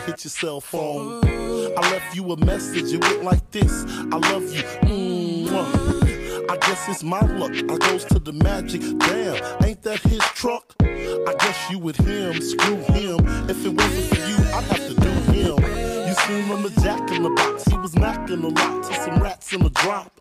hit 0.00 0.24
your 0.24 0.30
cell 0.30 0.60
phone. 0.60 1.24
I 1.24 1.80
left 1.92 2.16
you 2.16 2.32
a 2.32 2.36
message, 2.36 2.92
it 2.92 3.00
went 3.02 3.24
like 3.24 3.50
this 3.50 3.84
I 4.12 4.16
love 4.32 4.42
you. 4.54 4.62
Mm-hmm. 4.62 6.50
I 6.50 6.56
guess 6.56 6.88
it's 6.88 7.04
my 7.04 7.20
luck. 7.20 7.52
I 7.52 7.78
goes 7.78 8.04
to 8.06 8.18
the 8.18 8.32
magic. 8.32 8.80
Damn, 8.80 9.64
ain't 9.64 9.82
that 9.82 10.00
his 10.00 10.20
truck? 10.34 10.74
I 10.80 11.34
guess 11.38 11.70
you 11.70 11.78
with 11.78 11.96
him, 11.96 12.40
screw 12.40 12.76
him. 12.76 13.20
If 13.48 13.64
it 13.64 13.72
wasn't 13.72 14.06
for 14.08 14.28
you, 14.28 14.36
I'd 14.52 14.64
have 14.64 14.88
to 14.88 14.94
do 14.94 15.10
him. 15.32 15.89
Seen 16.30 16.44
him 16.44 16.62
the 16.62 16.70
jack 16.80 17.10
in 17.10 17.24
the 17.24 17.30
box. 17.30 17.64
He 17.64 17.76
was 17.76 17.92
macking 17.96 18.44
a 18.44 18.46
lot 18.46 18.84
to 18.84 18.94
some 18.94 19.20
rats 19.20 19.52
in 19.52 19.64
the 19.64 19.70
drop. 19.70 20.12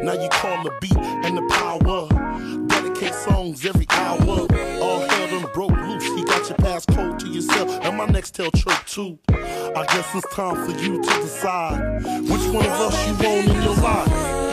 Now 0.00 0.12
you 0.12 0.28
call 0.28 0.62
the 0.62 0.70
beat 0.80 0.96
and 0.96 1.36
the 1.36 1.42
power. 1.50 2.06
Dedicate 2.68 3.12
songs 3.12 3.66
every 3.66 3.86
hour. 3.90 4.46
All 4.80 5.00
held 5.00 5.32
on 5.32 5.42
the 5.42 5.50
broke 5.52 5.72
loose. 5.72 6.04
He 6.04 6.22
got 6.22 6.48
your 6.48 6.58
passcode 6.58 7.18
to 7.18 7.26
yourself 7.26 7.68
and 7.82 7.96
my 7.96 8.06
next 8.06 8.36
tail 8.36 8.52
choke 8.52 8.86
too. 8.86 9.18
I 9.28 9.84
guess 9.88 10.14
it's 10.14 10.32
time 10.32 10.54
for 10.54 10.80
you 10.80 11.02
to 11.02 11.10
decide 11.22 12.00
which 12.22 12.46
one 12.54 12.64
of 12.64 12.80
us 12.86 13.08
you 13.08 13.14
want 13.14 13.48
in 13.48 13.62
your 13.62 13.74
life. 13.74 14.45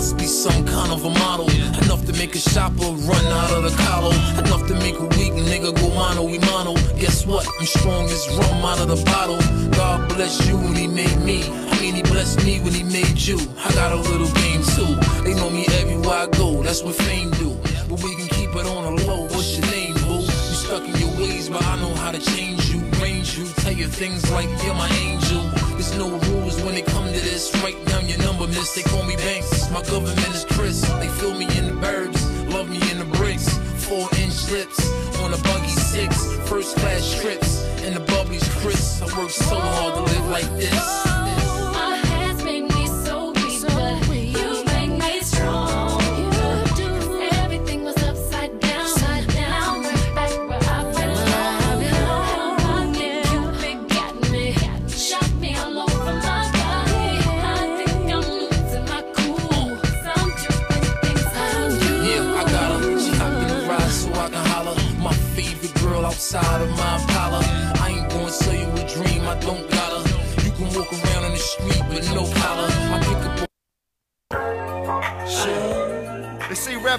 Must 0.00 0.16
be 0.16 0.24
some 0.24 0.64
kind 0.64 0.90
of 0.90 1.04
a 1.04 1.10
model. 1.10 1.46
Enough 1.84 2.06
to 2.06 2.12
make 2.14 2.34
a 2.34 2.38
shopper 2.38 2.90
run 3.10 3.26
out 3.40 3.52
of 3.52 3.62
the 3.64 3.74
collar. 3.84 4.14
Enough 4.40 4.66
to 4.68 4.74
make 4.76 4.96
a 4.98 5.06
weak 5.18 5.34
nigga 5.50 5.78
go 5.78 5.90
mano 5.90 6.22
we 6.24 6.38
mano. 6.38 6.72
Guess 6.96 7.26
what? 7.26 7.46
I'm 7.46 7.66
strong 7.66 8.04
as 8.06 8.26
rum 8.38 8.64
out 8.64 8.80
of 8.80 8.88
the 8.88 9.00
bottle. 9.04 9.36
God 9.72 10.08
bless 10.08 10.34
you 10.48 10.56
when 10.56 10.74
he 10.74 10.86
made 10.86 11.20
me. 11.20 11.42
I 11.72 11.78
mean, 11.82 11.94
he 11.96 12.02
blessed 12.02 12.42
me 12.46 12.60
when 12.60 12.72
he 12.72 12.82
made 12.82 13.20
you. 13.28 13.36
I 13.58 13.70
got 13.74 13.92
a 13.92 13.96
little 13.96 14.32
game 14.40 14.62
too. 14.74 14.92
They 15.22 15.34
know 15.34 15.50
me 15.50 15.66
everywhere 15.80 16.20
I 16.24 16.28
go. 16.28 16.62
That's 16.62 16.82
what 16.82 16.94
fame 16.94 17.30
do. 17.32 17.50
But 17.90 18.02
we 18.02 18.16
can 18.16 18.28
keep 18.28 18.56
it 18.56 18.66
on 18.74 18.96
the 18.96 19.04
low. 19.04 19.24
What's 19.24 19.58
your 19.58 19.66
name, 19.66 19.92
boo? 20.06 20.24
You 20.50 20.56
stuck 20.64 20.84
in 20.88 20.96
your 20.96 21.12
ways, 21.20 21.50
but 21.50 21.62
I 21.62 21.76
know 21.76 21.94
how 21.96 22.10
to 22.10 22.20
change 22.32 22.70
you, 22.72 22.80
range 23.04 23.36
you. 23.36 23.44
Tell 23.64 23.74
you 23.74 23.86
things 23.86 24.30
like 24.30 24.48
you're 24.64 24.72
my 24.72 24.88
angel. 25.04 25.59
There's 25.80 25.96
no 25.96 26.10
rules 26.10 26.60
when 26.60 26.74
it 26.74 26.84
come 26.84 27.06
to 27.06 27.10
this. 27.10 27.50
Write 27.62 27.82
down 27.86 28.06
your 28.06 28.18
number, 28.18 28.46
miss. 28.46 28.74
They 28.74 28.82
call 28.82 29.02
me 29.04 29.16
Banks. 29.16 29.70
My 29.70 29.80
government 29.84 30.28
is 30.28 30.44
Chris. 30.44 30.82
They 31.00 31.08
feel 31.08 31.32
me 31.32 31.46
in 31.56 31.68
the 31.68 31.86
burbs, 31.86 32.52
love 32.52 32.68
me 32.68 32.76
in 32.90 32.98
the 32.98 33.06
bricks. 33.16 33.48
Four 33.88 34.06
inch 34.18 34.50
lips 34.50 34.78
on 35.20 35.32
a 35.32 35.38
buggy 35.38 35.68
six. 35.68 36.36
First 36.50 36.76
class 36.76 37.18
trips 37.22 37.64
and 37.80 37.96
the 37.96 38.00
bubblies 38.12 38.46
Chris. 38.60 39.00
I 39.00 39.06
work 39.18 39.30
so 39.30 39.58
hard 39.58 39.94
to 39.94 40.02
live 40.02 40.28
like 40.28 40.50
this. 40.58 41.19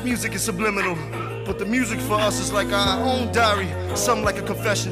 Rap 0.02 0.06
music 0.06 0.34
is 0.34 0.42
subliminal, 0.42 0.96
but 1.46 1.60
the 1.60 1.66
music 1.66 2.00
for 2.00 2.16
us 2.16 2.40
is 2.40 2.52
like 2.52 2.72
our 2.72 3.04
own 3.04 3.32
diary, 3.32 3.70
something 3.96 4.26
like 4.26 4.38
a 4.38 4.42
confession. 4.42 4.92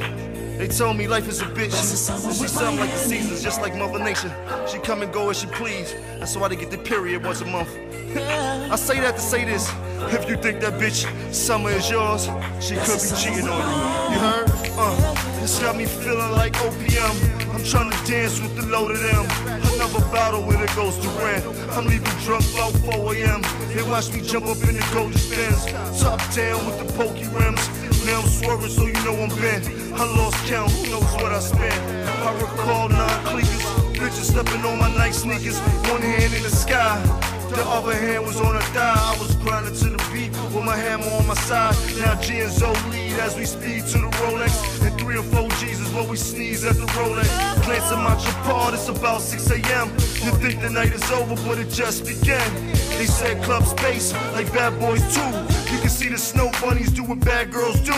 They 0.57 0.67
told 0.67 0.97
me 0.97 1.07
life 1.07 1.27
is 1.27 1.41
a 1.41 1.45
bitch. 1.45 1.71
She 1.71 2.47
something 2.47 2.79
like 2.79 2.91
the 2.91 2.97
seasons, 2.97 3.41
just 3.41 3.61
like 3.61 3.75
Mother 3.75 4.03
Nature. 4.03 4.31
She 4.67 4.77
come 4.79 5.01
and 5.01 5.11
go 5.11 5.29
as 5.29 5.39
she 5.39 5.47
please. 5.47 5.95
That's 6.19 6.35
why 6.35 6.47
they 6.49 6.55
get 6.55 6.69
the 6.69 6.77
period 6.77 7.23
once 7.23 7.41
a 7.41 7.45
month. 7.45 7.69
I 8.15 8.75
say 8.75 8.99
that 8.99 9.15
to 9.15 9.21
say 9.21 9.45
this. 9.45 9.71
If 10.13 10.29
you 10.29 10.35
think 10.35 10.59
that 10.61 10.73
bitch 10.73 11.07
summer 11.33 11.71
is 11.71 11.89
yours, 11.89 12.25
she 12.59 12.75
could 12.75 13.01
be 13.01 13.09
cheating 13.21 13.47
on 13.49 13.57
you. 13.57 14.13
You 14.13 14.19
heard? 14.19 14.49
Uh, 14.77 15.39
this 15.39 15.59
got 15.59 15.75
me 15.75 15.85
feeling 15.85 16.31
like 16.33 16.53
OPM. 16.53 17.55
I'm 17.55 17.63
trying 17.63 17.89
to 17.89 18.11
dance 18.11 18.39
with 18.41 18.55
the 18.55 18.65
load 18.67 18.91
of 18.91 18.99
them. 18.99 19.68
Another 19.89 20.11
battle 20.11 20.43
when 20.43 20.61
it 20.61 20.69
goes 20.75 20.97
to 20.99 21.09
rent. 21.23 21.43
I'm 21.71 21.85
leaving 21.85 22.13
drunk 22.23 22.45
about 22.53 22.73
4 22.93 23.15
a.m. 23.15 23.41
They 23.73 23.81
watch 23.89 24.13
me 24.13 24.21
jump 24.21 24.45
up 24.45 24.57
in 24.69 24.75
the 24.75 24.89
golden 24.93 25.17
spins. 25.17 25.65
Top 25.99 26.19
down 26.33 26.63
with 26.67 26.77
the 26.77 26.93
pokey 26.93 27.25
rims. 27.33 27.65
Now 28.05 28.21
I'm 28.21 28.27
swerving 28.27 28.69
so 28.69 28.85
you 28.85 28.93
know 29.03 29.15
I'm 29.15 29.29
bent. 29.41 29.65
I 29.99 30.05
lost 30.15 30.37
count, 30.45 30.71
who 30.71 30.91
knows 30.91 31.11
what 31.13 31.31
I 31.31 31.39
spent. 31.39 31.73
I 32.21 32.33
recall 32.39 32.89
nine 32.89 33.25
clickers. 33.25 33.65
Bitches 33.95 34.29
stepping 34.29 34.63
on 34.63 34.77
my 34.77 34.95
nice 34.95 35.23
sneakers. 35.23 35.59
One 35.89 36.01
hand 36.01 36.33
in 36.35 36.43
the 36.43 36.51
sky. 36.51 37.28
The 37.49 37.65
other 37.65 37.93
hand 37.93 38.25
was 38.25 38.39
on 38.39 38.55
a 38.55 38.61
thigh. 38.73 38.93
I 38.95 39.17
was 39.19 39.35
grinding 39.37 39.73
to 39.73 39.89
the 39.89 40.09
beat 40.13 40.29
with 40.53 40.63
my 40.63 40.75
hammer 40.75 41.09
on 41.17 41.25
my 41.27 41.33
side. 41.33 41.75
Now 41.99 42.13
G 42.21 42.39
and 42.41 42.91
lead 42.91 43.19
as 43.19 43.35
we 43.35 43.45
speed 43.45 43.85
to 43.87 43.97
the 43.97 44.09
Rolex. 44.21 44.85
And 44.85 44.99
three 44.99 45.17
or 45.17 45.23
four 45.23 45.49
G's 45.57 45.79
is 45.79 45.91
what 45.91 46.07
we 46.07 46.15
sneeze 46.15 46.63
at 46.63 46.75
the 46.75 46.85
Rolex. 46.97 47.29
Glancing 47.65 48.03
my 48.03 48.15
Japard, 48.15 48.73
it's 48.73 48.87
about 48.87 49.21
6 49.21 49.49
a.m. 49.49 49.89
You 50.23 50.31
think 50.37 50.61
the 50.61 50.69
night 50.69 50.93
is 50.93 51.11
over, 51.11 51.35
but 51.47 51.57
it 51.57 51.69
just 51.69 52.05
began. 52.05 52.49
They 52.97 53.05
said 53.05 53.41
club 53.43 53.63
space, 53.63 54.13
like 54.33 54.51
bad 54.53 54.79
boys 54.79 55.01
too. 55.15 55.31
You 55.73 55.79
can 55.79 55.89
see 55.89 56.09
the 56.09 56.17
snow 56.17 56.51
bunnies 56.61 56.91
do 56.91 57.03
what 57.03 57.19
bad 57.21 57.51
girls 57.51 57.79
do. 57.81 57.97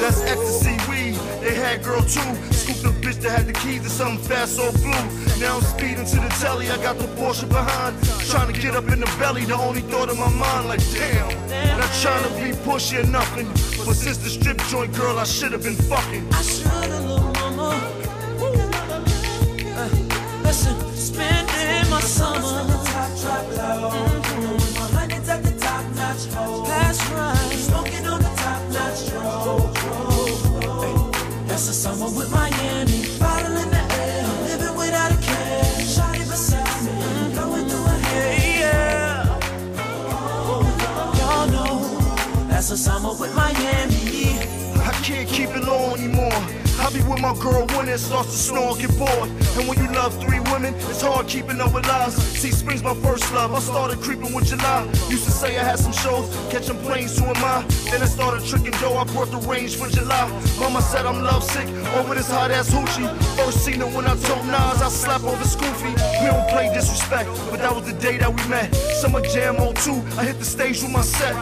That's 0.00 0.22
ecstasy 0.22 0.76
weed. 0.90 1.14
They 1.40 1.54
had 1.54 1.84
girl 1.84 2.02
too. 2.02 2.34
Scooped 2.68 3.00
the 3.00 3.06
bitch 3.06 3.20
that 3.22 3.30
had 3.30 3.46
the 3.46 3.54
keys 3.54 3.82
to 3.82 3.88
something 3.88 4.22
fast 4.28 4.60
or 4.60 4.70
blue. 4.72 4.90
Now 5.40 5.56
I'm 5.56 5.62
speeding 5.62 6.04
to 6.04 6.16
the 6.16 6.28
telly. 6.38 6.68
I 6.68 6.76
got 6.82 6.98
the 6.98 7.06
Porsche 7.16 7.48
behind. 7.48 7.96
Trying 8.28 8.52
to 8.52 8.60
get 8.60 8.76
up 8.76 8.88
in 8.88 9.00
the 9.00 9.06
belly. 9.18 9.46
The 9.46 9.54
only 9.54 9.80
thought 9.80 10.10
in 10.10 10.18
my 10.18 10.28
mind, 10.28 10.68
like 10.68 10.80
damn. 10.92 11.78
Not 11.78 11.90
trying 12.02 12.24
to 12.24 12.34
be 12.34 12.52
pushy 12.68 13.02
or 13.02 13.06
nothing. 13.06 13.46
But 13.86 13.94
since 13.94 14.18
the 14.18 14.28
strip 14.28 14.58
joint 14.68 14.94
girl, 14.94 15.18
I 15.18 15.24
should 15.24 15.52
have 15.52 15.62
been 15.62 15.76
fucking. 15.76 16.28
I 16.30 16.42
should 16.42 17.27
with 47.18 47.36
my 47.36 47.42
girl 47.42 47.66
when 47.76 47.88
it 47.88 47.98
starts 47.98 48.30
to 48.30 48.36
snow 48.36 48.74
get 48.76 48.96
bored. 48.98 49.28
And 49.56 49.68
when 49.68 49.78
you 49.78 49.88
love 49.92 50.14
three 50.22 50.40
women, 50.52 50.74
it's 50.90 51.02
hard 51.02 51.26
keeping 51.26 51.60
up 51.60 51.74
with 51.74 51.86
lies. 51.86 52.14
See, 52.14 52.50
spring's 52.50 52.82
my 52.82 52.94
first 52.94 53.32
love. 53.32 53.52
I 53.54 53.60
started 53.60 53.98
creeping 54.00 54.32
with 54.34 54.46
July. 54.46 54.84
Used 55.08 55.24
to 55.24 55.30
say 55.30 55.58
I 55.58 55.64
had 55.64 55.78
some 55.78 55.92
shows, 55.92 56.28
catching 56.50 56.78
planes, 56.78 57.18
who 57.18 57.26
am 57.26 57.36
I? 57.36 57.64
Then 57.90 58.02
I 58.02 58.06
started 58.06 58.44
tricking 58.46 58.72
dough, 58.80 58.96
I 58.96 59.04
brought 59.04 59.30
the 59.30 59.38
range 59.48 59.76
for 59.76 59.88
July. 59.88 60.28
Mama 60.58 60.82
said 60.82 61.06
I'm 61.06 61.22
lovesick 61.22 61.68
over 61.96 62.14
this 62.14 62.30
hot 62.30 62.50
ass 62.50 62.70
hoochie. 62.70 63.08
First 63.36 63.64
seen 63.64 63.80
her 63.80 63.86
when 63.86 64.06
I 64.06 64.16
told 64.16 64.46
Nas 64.46 64.82
I 64.82 64.88
slap 64.88 65.24
over 65.24 65.44
Scoofy. 65.44 65.92
We 66.20 66.26
don't 66.26 66.48
play 66.48 66.72
disrespect, 66.72 67.28
but 67.50 67.58
that 67.60 67.74
was 67.74 67.84
the 67.84 67.98
day 67.98 68.18
that 68.18 68.30
we 68.30 68.48
met. 68.48 68.74
Summer 68.74 69.20
Jam 69.22 69.56
02, 69.56 69.92
I 70.18 70.24
hit 70.24 70.38
the 70.38 70.44
stage 70.44 70.82
with 70.82 70.92
my 70.92 71.02
set. 71.02 71.34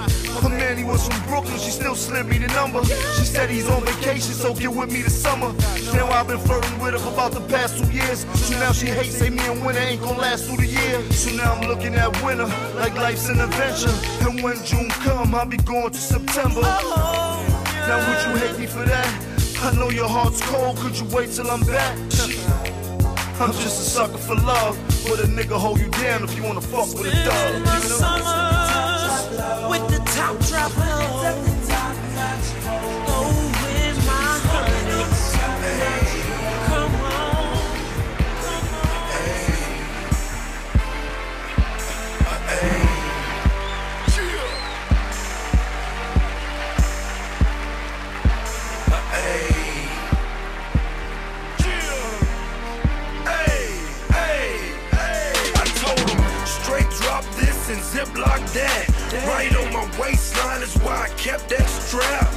Her 0.42 0.48
man, 0.48 0.76
he 0.76 0.84
was 0.84 1.06
from 1.06 1.20
Brooklyn, 1.28 1.58
she 1.58 1.70
still 1.70 1.94
slid 1.94 2.26
me 2.26 2.38
the 2.38 2.48
number. 2.48 2.84
She 2.84 3.24
said 3.24 3.50
he's 3.50 3.68
on 3.68 3.84
vacation, 3.84 4.34
so 4.34 4.54
get 4.54 4.72
with 4.72 4.92
me 4.92 5.02
this 5.02 5.20
summer. 5.20 5.52
Now 5.94 6.08
I've 6.08 6.28
been 6.28 6.38
flirting 6.38 6.78
with 6.78 6.92
her 6.94 6.98
for 6.98 7.12
about 7.12 7.32
the 7.32 7.40
past 7.42 7.78
two 7.78 7.90
years. 7.90 8.26
So 8.34 8.58
now 8.58 8.72
she 8.72 8.86
hates, 8.86 9.16
say 9.16 9.30
me 9.30 9.44
and 9.46 9.64
winter 9.64 9.80
ain't 9.80 10.02
gonna 10.02 10.18
last 10.18 10.46
through 10.46 10.58
the 10.58 10.66
year. 10.66 11.02
So 11.12 11.34
now 11.36 11.54
I'm 11.54 11.66
looking 11.68 11.94
at 11.94 12.10
winter 12.22 12.46
like 12.76 12.94
life's 12.94 13.28
an 13.28 13.40
adventure. 13.40 13.94
And 14.28 14.42
when 14.42 14.62
June 14.64 14.88
come, 14.90 15.34
I'll 15.34 15.46
be 15.46 15.58
going 15.58 15.90
to 15.90 15.98
September. 15.98 16.60
Now 16.60 17.98
would 18.06 18.20
you 18.26 18.46
hate 18.46 18.58
me 18.58 18.66
for 18.66 18.84
that? 18.84 19.08
I 19.62 19.74
know 19.74 19.90
your 19.90 20.08
heart's 20.08 20.40
cold, 20.42 20.76
could 20.76 20.98
you 20.98 21.06
wait 21.06 21.32
till 21.32 21.50
I'm 21.50 21.64
back? 21.64 21.96
I'm 23.38 23.52
just 23.52 23.80
a 23.80 23.90
sucker 23.90 24.18
for 24.18 24.34
love, 24.34 24.76
but 25.08 25.20
a 25.20 25.26
nigga 25.28 25.56
hold 25.58 25.80
you 25.80 25.88
down 25.88 26.24
if 26.24 26.36
you 26.36 26.42
wanna 26.42 26.60
fuck 26.60 26.88
with 26.94 27.06
a 27.06 27.24
dog. 27.24 27.64
My 27.64 27.78
summers 27.80 29.70
with 29.70 29.86
the 29.90 30.00
top 30.16 30.38
drop 30.48 30.72
Right 57.96 59.56
on 59.56 59.72
my 59.72 59.84
waistline 59.98 60.60
is 60.60 60.74
why 60.84 61.04
I 61.04 61.08
kept 61.16 61.48
that 61.48 61.64
strap. 61.64 62.28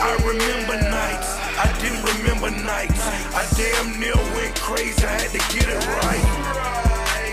I 0.00 0.12
remember 0.20 0.76
nights, 0.76 1.36
I 1.56 1.72
didn't 1.80 2.04
remember 2.04 2.50
nights. 2.50 3.00
I 3.32 3.48
damn 3.56 3.98
near 3.98 4.16
went 4.36 4.54
crazy, 4.56 5.04
I 5.06 5.24
had 5.24 5.30
to 5.32 5.42
get 5.56 5.68
it 5.68 5.80
right. 6.04 6.24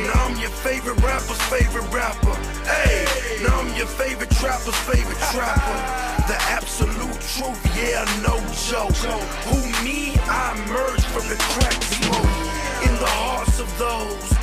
Now 0.08 0.28
I'm 0.28 0.40
your 0.40 0.50
favorite 0.50 0.96
rapper's 1.04 1.42
favorite 1.52 1.92
rapper. 1.92 2.36
Hey, 2.64 3.04
now 3.44 3.60
I'm 3.60 3.76
your 3.76 3.88
favorite 3.88 4.32
trapper's 4.32 4.80
favorite 4.88 5.20
trapper. 5.36 5.78
The 6.32 6.40
absolute 6.56 7.20
truth, 7.36 7.60
yeah, 7.76 8.08
no 8.24 8.40
joke. 8.64 8.96
Who 9.52 9.60
me? 9.84 10.16
I 10.24 10.56
emerged 10.56 11.06
from 11.12 11.28
the 11.28 11.36
crack 11.52 11.84
smoke. 11.84 12.32
In 12.88 12.96
the 12.96 13.12
hearts 13.12 13.60
of 13.60 13.68
those 13.78 14.35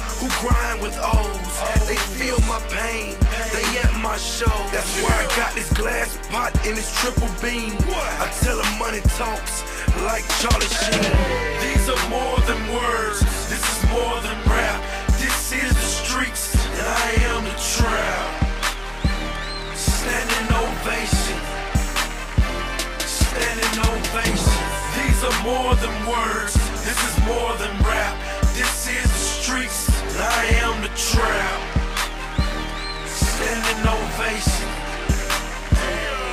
grind 0.42 0.82
with 0.82 0.98
O's. 0.98 1.54
They 1.86 1.94
feel 2.18 2.38
my 2.50 2.58
pain, 2.66 3.14
they 3.54 3.62
at 3.78 3.94
my 4.02 4.16
show. 4.18 4.50
That's 4.74 4.90
why 5.02 5.14
I 5.22 5.26
got 5.36 5.54
this 5.54 5.72
glass 5.72 6.18
pot 6.28 6.50
and 6.66 6.76
this 6.76 6.90
triple 7.00 7.30
beam. 7.40 7.78
I 8.18 8.26
tell 8.42 8.58
them 8.58 8.78
money 8.78 9.00
talks 9.14 9.62
like 10.02 10.26
Charlie 10.42 10.66
Sheen. 10.66 11.14
These 11.62 11.86
are 11.88 12.02
more 12.10 12.38
than 12.50 12.58
words, 12.74 13.20
this 13.46 13.62
is 13.62 13.80
more 13.94 14.18
than 14.26 14.36
rap. 14.50 14.82
This 15.22 15.52
is 15.52 15.70
the 15.70 15.88
streets, 16.02 16.54
and 16.58 16.86
I 16.90 17.06
am 17.30 17.44
the 17.44 17.56
trap. 17.78 18.26
Standing 19.78 20.48
ovation, 20.58 21.38
standing 23.06 23.74
ovation. 23.94 24.58
These 24.98 25.20
are 25.22 25.38
more 25.46 25.74
than 25.78 25.94
words, 26.10 26.54
this 26.82 26.98
is 27.08 27.14
more 27.30 27.54
than 27.62 27.70
rap. 27.86 28.18
This 28.54 28.88
is 28.88 29.06
the 29.06 29.24
streets, 29.38 29.91
I 30.18 30.44
am 30.60 30.82
the 30.82 30.88
trap. 30.94 31.60
Standing 33.06 33.82
ovation, 33.86 34.68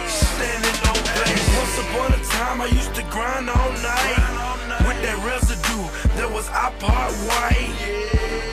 standing 0.07 0.79
ovation. 0.89 1.55
Once 1.55 1.77
upon 1.79 2.13
a 2.13 2.21
time, 2.25 2.61
I 2.61 2.67
used 2.67 2.93
to 2.95 3.03
grind 3.03 3.49
all 3.49 3.71
night 3.79 4.19
with 4.85 4.99
that 5.03 5.19
residue 5.23 5.85
that 6.17 6.29
was 6.31 6.47
iPod 6.49 7.11
white. 7.27 7.99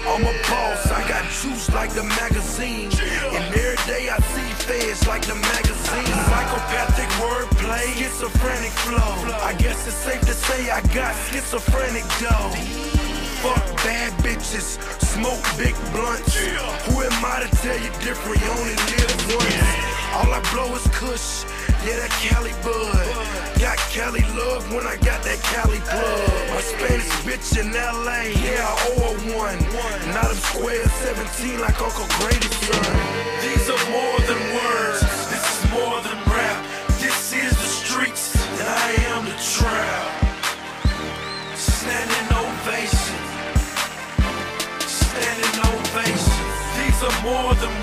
I'm 0.06 0.22
a 0.22 0.34
boss, 0.48 0.90
I 0.90 1.06
got 1.08 1.24
juice 1.42 1.70
like 1.74 1.90
the 1.90 2.04
magazine. 2.04 2.90
And 3.34 3.44
every 3.54 3.76
day 3.90 4.08
I 4.08 4.18
see 4.32 4.50
feds 4.64 5.06
like 5.06 5.26
the 5.26 5.34
magazine. 5.34 6.06
Psychopathic 6.30 7.10
wordplay, 7.20 7.86
schizophrenic 7.98 8.72
flow. 8.86 9.36
I 9.42 9.54
guess 9.58 9.86
it's 9.86 9.96
safe 9.96 10.20
to 10.20 10.34
say 10.34 10.70
I 10.70 10.80
got 10.94 11.14
schizophrenic 11.28 12.04
dough. 12.20 12.95
Fuck 13.46 13.64
bad 13.86 14.12
bitches, 14.24 14.74
smoke 14.98 15.44
big 15.56 15.74
blunts. 15.94 16.34
Who 16.86 16.94
am 16.98 17.24
I 17.24 17.46
to 17.46 17.50
tell 17.62 17.78
you 17.78 17.90
different? 18.02 18.42
You 18.42 18.50
only 18.58 18.74
live 18.74 19.14
once. 19.38 19.86
All 20.18 20.32
I 20.34 20.40
blow 20.50 20.74
is 20.74 20.86
kush, 20.90 21.44
yeah, 21.86 21.94
that 22.02 22.10
Cali 22.26 22.50
bud. 22.66 23.06
Got 23.62 23.78
Cali 23.94 24.24
love 24.34 24.66
when 24.74 24.84
I 24.86 24.96
got 24.96 25.22
that 25.22 25.38
Cali 25.46 25.78
plug. 25.86 26.50
My 26.50 26.60
Spanish 26.60 27.06
bitch 27.22 27.54
in 27.60 27.70
LA, 27.70 28.34
yeah, 28.34 28.66
I 28.66 28.74
owe 28.90 29.14
her 29.14 29.38
one. 29.38 29.58
Now 30.10 30.26
I'm 30.26 30.34
square 30.50 30.82
17 31.06 31.60
like 31.60 31.80
Uncle 31.80 32.08
Grady's 32.18 32.50
son. 32.66 32.96
These 33.46 33.70
are 33.70 33.84
more 33.94 34.18
than 34.26 34.40
words, 34.58 35.00
this 35.30 35.44
is 35.54 35.70
more 35.70 36.00
than 36.02 36.18
rap. 36.34 36.58
This 36.98 37.32
is 37.32 37.52
the 37.52 37.70
streets, 37.78 38.34
and 38.58 38.66
I 38.66 38.90
am 39.14 39.24
the 39.26 39.38
trap. 39.38 40.15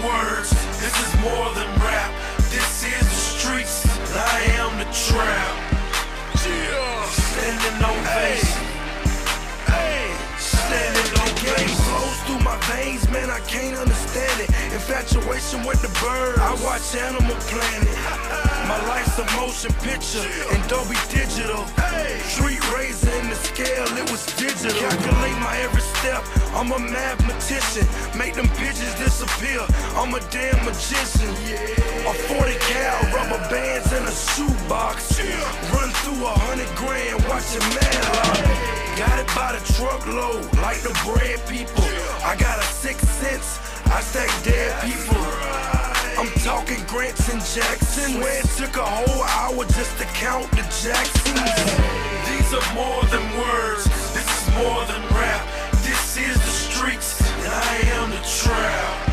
Words, 0.04 0.50
this 0.80 0.96
is 1.00 1.22
more 1.22 1.50
than 1.56 1.68
rap. 1.80 2.14
This 2.50 2.84
is 2.84 3.00
the 3.00 3.16
streets, 3.40 3.86
I 4.14 4.42
am 4.60 4.78
the 4.78 4.86
trap. 4.92 5.53
Man, 12.70 13.30
I 13.30 13.40
can't 13.42 13.76
understand 13.76 14.40
it. 14.40 14.50
Infatuation 14.72 15.68
with 15.68 15.82
the 15.84 15.92
birds. 16.00 16.40
I 16.40 16.56
watch 16.64 16.96
Animal 16.96 17.36
Planet. 17.52 17.98
My 18.72 18.80
life's 18.88 19.20
a 19.20 19.26
motion 19.36 19.72
picture 19.84 20.24
in 20.24 20.60
Dolby 20.72 20.96
Digital. 21.12 21.68
Street 22.24 22.64
razor 22.72 23.12
in 23.20 23.28
the 23.30 23.36
scale, 23.36 23.86
it 24.00 24.10
was 24.10 24.26
digital. 24.40 24.72
Calculate 24.80 25.38
my 25.44 25.60
every 25.60 25.84
step. 26.00 26.24
I'm 26.56 26.72
a 26.72 26.80
mathematician. 26.80 27.86
Make 28.18 28.36
them 28.36 28.48
pigeons 28.56 28.96
disappear. 28.96 29.60
I'm 30.00 30.16
a 30.16 30.22
damn 30.32 30.64
magician. 30.64 31.36
A 32.08 32.14
40 32.32 32.56
cal, 32.72 32.98
rubber 33.12 33.44
bands 33.52 33.92
in 33.92 34.04
a 34.08 34.16
shoebox. 34.16 35.20
Run 35.76 35.92
through 36.02 36.26
a 36.26 36.34
hundred 36.48 36.72
grand, 36.80 37.20
watching 37.28 37.66
Madlock. 37.76 38.93
Got 38.96 39.20
it 39.20 39.28
by 39.36 39.58
the 39.58 39.74
truckload, 39.74 40.46
like 40.62 40.80
the 40.82 40.94
bread 41.04 41.42
people. 41.48 41.84
I 42.24 42.36
got 42.38 42.60
a 42.60 42.64
sixth 42.64 43.10
sense, 43.22 43.60
I 43.88 44.02
stack 44.02 44.30
dead 44.44 44.84
people. 44.84 45.18
I'm 46.16 46.30
talking 46.42 46.78
Grants 46.86 47.28
and 47.34 47.42
Jackson. 47.42 48.22
Where 48.22 48.40
it 48.40 48.46
took 48.56 48.78
a 48.78 48.86
whole 48.86 49.24
hour 49.24 49.66
just 49.66 49.98
to 49.98 50.06
count 50.14 50.50
the 50.52 50.62
Jacksons. 50.70 51.42
These 52.30 52.54
are 52.54 52.74
more 52.76 53.04
than 53.10 53.26
words, 53.36 53.86
this 54.14 54.30
is 54.30 54.54
more 54.54 54.86
than 54.86 55.02
rap. 55.18 55.42
This 55.82 56.18
is 56.18 56.36
the 56.36 56.52
streets, 56.52 57.20
and 57.22 57.52
I 57.52 57.76
am 57.98 58.12
the 58.12 58.22
trap. 58.22 59.13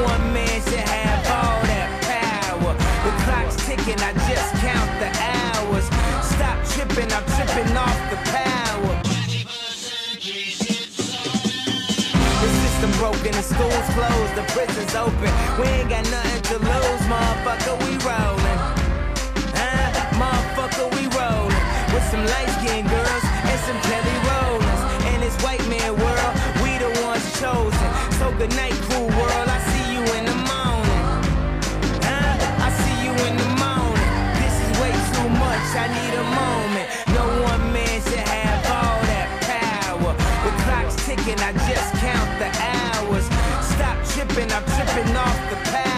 broken, 13.21 13.37
the 13.37 13.43
schools 13.43 13.87
closed, 13.93 14.35
the 14.35 14.43
prisons 14.53 14.95
open. 14.95 15.31
We 15.59 15.67
ain't 15.67 15.89
got 15.89 16.09
nothing 16.09 16.41
to 16.43 16.57
lose, 16.57 17.03
motherfucker, 17.05 17.77
we 17.85 17.97
rollin'. 18.05 18.59
Huh? 19.53 19.91
Motherfucker, 20.17 20.87
we 20.95 21.05
rollin'. 21.17 21.93
With 21.93 22.03
some 22.09 22.25
light 22.25 22.49
skinned 22.59 22.89
girls 22.89 23.23
and 23.49 23.59
some 23.67 23.79
Kelly 23.85 24.17
Rollins. 24.29 24.81
In 25.13 25.21
this 25.21 25.35
white 25.43 25.65
man 25.69 25.93
world, 25.97 26.33
we 26.63 26.77
the 26.77 26.89
ones 27.03 27.25
chosen. 27.39 27.89
So 28.17 28.31
good 28.37 28.55
night, 28.55 28.73
cool 28.89 29.07
world, 29.07 29.47
I 29.47 29.70
tripping, 44.93 45.15
off 45.15 45.49
the 45.49 45.55
power. 45.71 45.90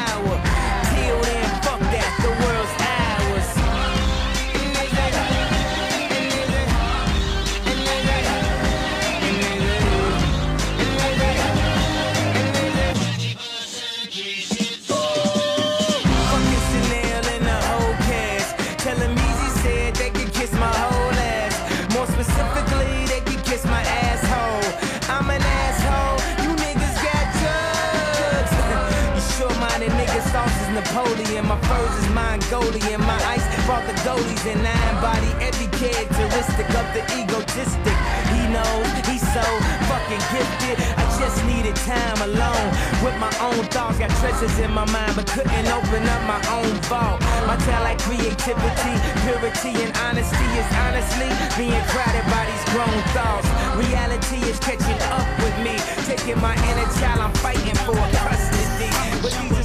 The 33.94 34.10
goalies 34.10 34.46
and 34.50 34.66
I 34.66 34.78
embody 34.90 35.30
every 35.44 35.68
characteristic 35.78 36.68
of 36.74 36.88
the 36.94 37.04
egotistic. 37.20 37.98
He 38.34 38.42
knows 38.50 38.88
he's 39.08 39.26
so 39.34 39.46
fucking 39.90 40.24
gifted. 40.34 40.78
I 40.98 41.04
just 41.20 41.38
needed 41.46 41.76
time 41.86 42.20
alone 42.22 42.70
with 43.04 43.16
my 43.20 43.34
own 43.42 43.66
thoughts. 43.70 44.00
Got 44.00 44.10
treasures 44.22 44.58
in 44.60 44.72
my 44.72 44.86
mind, 44.92 45.16
but 45.16 45.28
couldn't 45.28 45.68
open 45.68 46.04
up 46.08 46.22
my 46.26 46.42
own 46.58 46.74
vault. 46.90 47.22
My 47.46 47.58
talent, 47.68 48.00
creativity, 48.02 48.94
purity, 49.24 49.74
and 49.84 49.92
honesty 50.06 50.48
is 50.58 50.70
honestly 50.86 51.30
being 51.58 51.84
crowded 51.92 52.26
by 52.34 52.44
these 52.50 52.66
grown 52.74 53.00
thoughts. 53.14 53.48
Reality 53.78 54.40
is 54.50 54.60
catching 54.60 55.00
up 55.14 55.26
with 55.44 55.56
me, 55.62 55.76
taking 56.06 56.40
my 56.42 56.56
inner 56.70 56.90
child. 57.00 57.22
I'm 57.22 57.34
fighting 57.44 57.78
for 57.86 57.98
custody. 58.18 58.90
With 59.24 59.36
these 59.40 59.63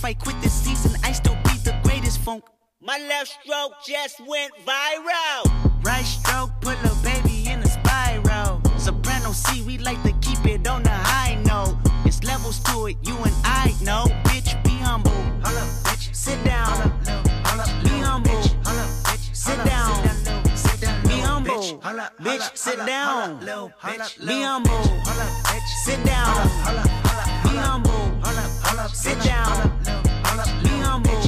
If 0.00 0.06
I 0.06 0.14
quit 0.14 0.40
this 0.40 0.54
season, 0.54 0.98
I 1.04 1.12
still 1.12 1.36
be 1.44 1.58
the 1.62 1.78
greatest 1.82 2.20
funk. 2.20 2.42
My 2.80 2.96
left 3.06 3.36
stroke 3.44 3.74
just 3.86 4.18
went 4.26 4.50
viral. 4.64 5.84
Right 5.84 6.06
stroke 6.06 6.52
put 6.62 6.78
a 6.84 6.94
baby 7.04 7.46
in 7.46 7.60
a 7.60 7.66
spiral. 7.66 8.62
Soprano 8.78 9.32
C, 9.32 9.60
we 9.60 9.76
like 9.76 10.02
to 10.04 10.12
keep 10.22 10.42
it 10.46 10.66
on 10.66 10.84
the 10.84 10.88
high 10.88 11.34
note. 11.44 11.76
It's 12.06 12.24
levels 12.24 12.60
to 12.60 12.86
it, 12.86 12.96
you 13.02 13.14
and 13.14 13.34
I 13.44 13.74
know. 13.82 14.06
Bitch, 14.24 14.56
be 14.64 14.70
humble. 14.70 15.10
Hold 15.44 15.58
up, 15.58 15.68
bitch. 15.84 16.14
Sit 16.16 16.42
down. 16.44 16.90
Hold 17.44 17.60
up, 17.60 17.84
Be 17.84 17.90
humble. 18.00 18.42
Sit 19.34 19.62
down. 19.66 20.02
Be 21.02 21.20
humble. 21.20 21.60
Bitch, 22.24 22.56
sit 22.56 22.86
down. 22.86 23.38
Be 23.38 24.40
humble. 24.40 24.82
Sit 25.84 26.02
down. 26.06 26.48
Be 27.44 27.56
humble. 27.58 28.19
Sit 28.88 29.20
down. 29.22 29.70
Be 30.62 30.70
humble. 30.80 31.22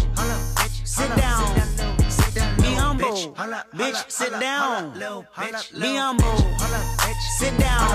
Sit 0.85 1.14
down. 1.16 1.54
Be 2.56 2.75
humble. 2.75 3.35
Bitch, 3.75 4.11
sit 4.11 4.40
down. 4.40 4.92
Be 4.94 5.97
humble. 5.97 6.37
Sit 7.38 7.59
down. 7.59 7.88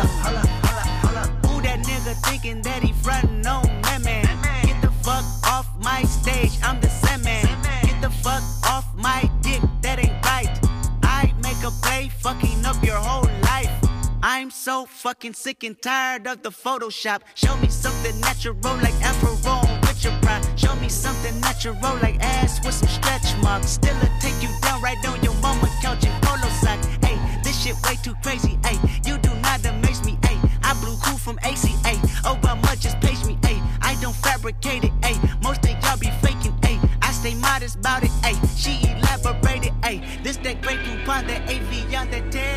Who 1.47 1.61
that 1.63 1.79
nigga 1.83 2.13
thinking 2.27 2.61
that 2.61 2.83
he 2.83 2.93
frontin' 2.93 3.45
on 3.47 3.63
that 3.81 4.01
man? 4.03 4.25
Get 4.63 4.79
the 4.81 4.91
fuck 5.03 5.25
off 5.51 5.67
my 5.79 6.03
stage, 6.03 6.59
I'm 6.63 6.79
the 6.79 6.89
same 6.89 7.23
man. 7.23 7.45
Get 7.81 7.99
the 8.01 8.09
fuck 8.09 8.43
off 8.69 8.85
my 8.95 9.29
dick, 9.41 9.61
that 9.81 9.97
ain't 9.99 10.23
right. 10.23 10.59
I 11.03 11.33
make 11.41 11.63
a 11.63 11.71
play, 11.81 12.09
fucking 12.09 12.63
up 12.63 12.83
your 12.83 12.97
whole 12.97 13.29
life. 13.43 13.86
I'm 14.23 14.49
so 14.49 14.85
fucking 14.85 15.33
sick 15.33 15.63
and 15.63 15.79
tired 15.79 16.25
of 16.27 16.41
the 16.41 16.49
Photoshop. 16.49 17.21
Show 17.35 17.55
me 17.57 17.67
something 17.69 18.19
natural 18.19 18.55
like 18.81 18.93
Afro 19.03 19.35
with 19.81 20.03
your 20.03 20.13
pride. 20.21 20.43
Show 20.59 20.75
me 20.77 20.89
something 20.89 21.39
natural 21.39 21.75
like 22.01 22.17
ass 22.21 22.59
with 22.65 22.73
some 22.73 22.89
stretch 22.89 23.37
marks. 23.43 23.67
Still 23.67 23.95
a 23.97 24.09
take 24.19 24.41
you 24.41 24.49
down 24.61 24.81
right 24.81 24.97
on 25.07 25.21
your 25.23 25.35
mama 25.35 25.69
couch 25.81 26.03
in 26.05 26.11
polo 26.21 26.49
sock. 26.61 26.83
Hey, 27.03 27.17
this 27.43 27.61
shit 27.61 27.75
way 27.83 27.95
too 28.03 28.15
crazy. 28.23 28.57
Hey, 28.65 28.77
you 29.05 29.17
do 29.19 29.33
not 29.35 29.63
amaze 29.65 30.03
me. 30.03 30.17
Hey, 30.23 30.37
I 30.63 30.73
blew 30.81 30.97
cool 31.03 31.17
from 31.17 31.37
ACA. 31.43 31.93
Obama 32.23 32.79
just 32.79 32.99
page 32.99 33.23
me. 33.25 33.37
Hey, 33.43 33.61
I 33.81 33.95
don't 34.01 34.15
fabricate 34.15 34.83
it. 34.83 34.91
Hey, 35.03 35.15
most 35.43 35.63
of 35.63 35.71
y'all 35.83 35.97
be 35.97 36.09
faking. 36.21 36.57
Hey, 36.63 36.79
I 37.01 37.11
stay 37.11 37.35
modest 37.35 37.77
about 37.77 38.03
it. 38.03 38.11
Hey, 38.23 38.35
she 38.55 38.89
elaborated. 38.89 39.73
Hey, 39.83 40.01
this 40.23 40.37
that 40.37 40.61
great 40.61 40.79
coupon, 40.79 41.27
that 41.27 41.41
AV 41.49 41.93
on 41.93 42.09
that 42.11 42.31
TED 42.31 42.56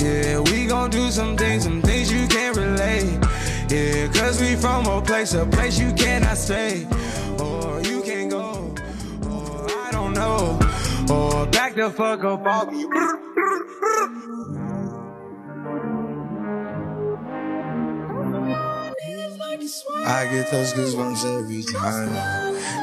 Yeah, 0.00 0.40
we 0.40 0.64
gon' 0.66 0.88
do 0.88 1.10
some 1.10 1.36
things, 1.36 1.64
some 1.64 1.82
things 1.82 2.10
you 2.10 2.26
can't 2.26 2.56
relate. 2.56 3.18
Yeah, 3.68 4.08
cause 4.08 4.40
we 4.40 4.56
from 4.56 4.86
a 4.86 5.02
place, 5.02 5.34
a 5.34 5.44
place 5.44 5.78
you 5.78 5.92
cannot 5.92 6.38
stay. 6.38 6.86
Or 7.38 7.82
you 7.82 8.00
can't 8.02 8.30
go, 8.30 8.74
or 9.28 9.70
I 9.70 9.90
don't 9.92 10.14
know. 10.14 10.58
Or 11.14 11.44
back 11.46 11.74
the 11.74 11.90
fuck 11.90 12.24
up 12.24 12.46
off 12.46 12.70
I 20.04 20.26
get 20.32 20.50
those 20.50 20.72
goosebumps 20.72 21.24
every 21.40 21.62
time 21.62 22.10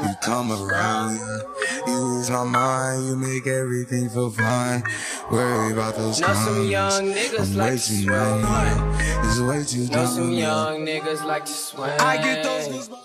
you 0.08 0.16
come 0.22 0.52
around. 0.52 1.18
Yeah. 1.18 1.42
You 1.88 2.20
ease 2.20 2.30
my 2.30 2.44
mind, 2.44 3.06
you 3.08 3.16
make 3.16 3.48
everything 3.48 4.10
feel 4.10 4.30
fine. 4.30 4.84
Worry 5.32 5.74
about 5.74 5.96
those 5.96 6.20
Know 6.20 6.34
some 6.34 6.68
young 6.68 7.14
niggas 7.14 7.52
I'm 7.52 7.56
like 7.58 7.70
way 7.70 7.76
to 7.76 7.80
swim. 7.80 8.04
young. 8.06 8.44
It's 9.26 9.40
way 9.40 9.64
too 9.64 9.88
Know 9.94 10.06
some 10.06 10.32
young 10.32 10.86
niggas 10.86 11.24
like 11.26 11.46
to 11.46 11.52
swim. 11.52 11.92
I 12.00 12.18
get 12.18 12.44
those 12.44 12.68
goosebumps. 12.68 13.04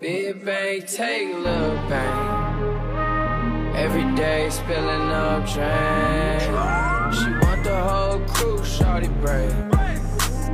Big 0.00 0.44
bang, 0.44 0.82
take 0.82 1.28
little 1.34 1.76
bang. 1.88 3.76
Every 3.76 4.14
day 4.16 4.48
spilling 4.50 5.10
up 5.10 5.44
drain. 5.46 6.40
She 7.12 7.30
want 7.46 7.64
the 7.64 7.80
whole 7.88 8.20
crew, 8.28 8.64
shorty 8.64 9.08
brave. 9.08 9.54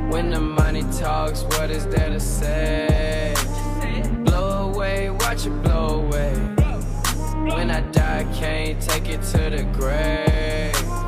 When 0.09 0.29
the 0.29 0.39
money 0.39 0.83
talks, 0.97 1.43
what 1.43 1.69
is 1.69 1.85
there 1.87 2.09
to 2.09 2.19
say? 2.19 3.35
Blow 4.23 4.71
away, 4.73 5.09
watch 5.09 5.45
it 5.45 5.61
blow 5.61 6.01
away. 6.05 6.33
When 7.53 7.69
I 7.69 7.81
die, 7.91 8.25
can't 8.33 8.81
take 8.81 9.09
it 9.09 9.21
to 9.33 9.49
the 9.49 9.63
grave. 9.73 11.06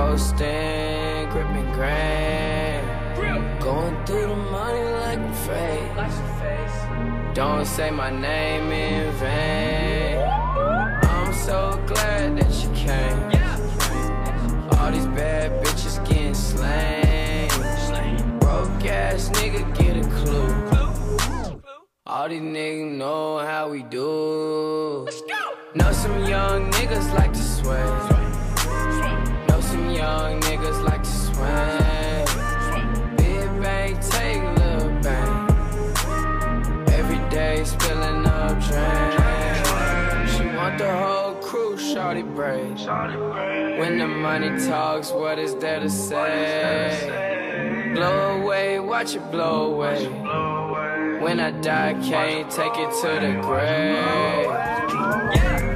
Coasting, 0.00 1.28
gripping 1.28 1.70
grain. 1.72 2.80
Going 3.60 3.94
through 4.06 4.28
the 4.28 4.34
money 4.34 4.82
like 5.04 5.18
a 5.18 5.34
fade. 5.44 7.34
Don't 7.34 7.66
say 7.66 7.90
my 7.90 8.08
name 8.08 8.72
in 8.72 9.12
vain. 9.16 10.22
I'm 11.02 11.34
so 11.34 11.78
glad 11.86 12.38
that 12.38 12.50
you 12.62 12.70
came. 12.74 13.20
All 14.78 14.90
these 14.90 15.06
bad 15.08 15.62
bitches 15.62 16.02
getting 16.08 16.32
slain. 16.32 17.50
Broke 18.38 18.86
ass 18.86 19.28
nigga 19.28 19.62
get 19.76 19.98
a 19.98 20.08
clue. 20.08 21.60
All 22.06 22.26
these 22.26 22.40
niggas 22.40 22.96
know 22.96 23.40
how 23.40 23.68
we 23.68 23.82
do. 23.82 25.06
Know 25.74 25.92
some 25.92 26.24
young 26.24 26.70
niggas 26.72 27.12
like 27.12 27.34
to 27.34 27.42
sway. 27.42 28.09
Young 30.10 30.40
niggas 30.40 30.82
like 30.82 31.04
to 31.04 31.14
swing. 31.24 32.26
Big 33.16 33.48
bang, 33.62 33.94
take 34.14 34.42
little 34.58 34.90
bang. 35.04 35.38
Every 36.98 37.20
day 37.30 37.62
spilling 37.64 38.26
up 38.26 38.54
drain. 38.66 39.10
She 40.32 40.42
want 40.56 40.74
the 40.78 40.90
whole 41.02 41.34
crew, 41.34 41.78
shorty 41.78 42.22
braid. 42.22 42.80
When 43.78 43.98
the 43.98 44.08
money 44.08 44.50
talks, 44.66 45.12
what 45.12 45.38
is 45.38 45.54
there 45.62 45.78
to 45.78 45.88
say? 45.88 47.92
Blow 47.94 48.40
away, 48.40 48.80
watch 48.80 49.14
it 49.14 49.30
blow 49.30 49.72
away. 49.72 50.06
When 51.20 51.38
I 51.38 51.52
die, 51.52 51.94
can't 52.02 52.50
take 52.50 52.76
it 52.84 52.90
to 53.02 53.10
the 53.24 53.32
grave. 53.46 54.48
Tell 55.40 55.69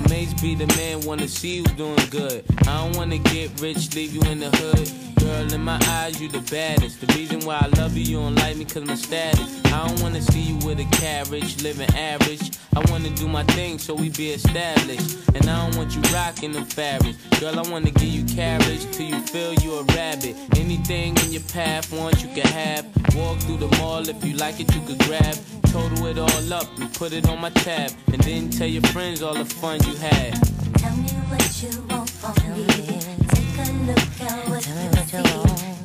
Now, 0.00 0.08
Mace 0.08 0.34
be 0.40 0.54
the 0.54 0.66
man, 0.76 1.00
wanna 1.00 1.28
see 1.28 1.56
you 1.56 1.64
doing 1.64 1.98
good. 2.10 2.44
I 2.60 2.84
don't 2.84 2.96
wanna 2.96 3.18
get 3.18 3.60
rich, 3.60 3.94
leave 3.94 4.14
you 4.14 4.20
in 4.30 4.40
the 4.40 4.50
hood. 4.50 4.90
Girl, 5.18 5.52
in 5.52 5.62
my 5.62 5.78
eyes, 5.88 6.20
you 6.20 6.28
the 6.28 6.40
baddest. 6.50 7.00
The 7.00 7.12
reason 7.14 7.40
why 7.40 7.58
I 7.60 7.66
love 7.80 7.96
you, 7.96 8.04
you 8.04 8.16
don't 8.16 8.34
like 8.36 8.56
me 8.56 8.64
cause 8.64 8.84
my 8.84 8.94
status. 8.94 9.64
I 9.66 9.86
don't 9.86 10.00
wanna 10.00 10.22
see 10.22 10.40
you 10.40 10.56
with 10.66 10.80
a 10.80 10.84
carriage, 10.96 11.62
living 11.62 11.90
average. 11.94 12.52
I 12.74 12.90
wanna 12.90 13.10
do 13.10 13.28
my 13.28 13.44
thing 13.44 13.78
so 13.78 13.94
we 13.94 14.10
be 14.10 14.30
established. 14.30 15.18
And 15.34 15.48
I 15.48 15.66
don't 15.66 15.76
want 15.76 15.94
you 15.94 16.02
rocking 16.14 16.52
them 16.52 16.64
fabrics. 16.64 17.18
Girl, 17.38 17.58
I 17.58 17.68
wanna 17.70 17.90
give 17.90 18.08
you 18.08 18.24
carriage 18.24 18.90
till 18.92 19.06
you 19.06 19.20
feel 19.20 19.54
you 19.54 19.74
a 19.74 19.82
rabbit. 19.94 20.36
Anything 20.56 21.16
in 21.18 21.32
your 21.32 21.42
path, 21.52 21.92
want 21.92 22.22
you 22.22 22.28
can 22.28 22.46
have. 22.46 22.86
Walk 23.14 23.38
through 23.40 23.58
the 23.58 23.76
mall 23.78 24.08
if 24.08 24.24
you 24.24 24.34
like 24.36 24.60
it, 24.60 24.74
you 24.74 24.80
could 24.82 24.98
grab. 25.00 25.36
Total 25.70 26.06
it 26.06 26.18
all 26.18 26.52
up 26.52 26.66
and 26.78 26.92
put 26.94 27.12
it 27.12 27.28
on 27.28 27.40
my 27.40 27.50
tab. 27.50 27.92
And 28.12 28.20
then 28.22 28.50
tell 28.50 28.66
your 28.66 28.82
friends 28.90 29.22
all 29.22 29.34
the 29.34 29.44
fun 29.44 29.78
you 29.86 29.94
had. 29.96 30.34
Tell 30.78 30.96
me 30.96 31.08
what 31.30 31.62
you 31.62 31.70
want 31.88 32.10
from 32.10 32.34
me. 32.52 32.66
Take 32.66 33.58
a 33.58 33.72
look 33.86 34.20
at 34.20 34.48
what 34.48 34.66
you 34.66 34.72
see. 35.06 35.22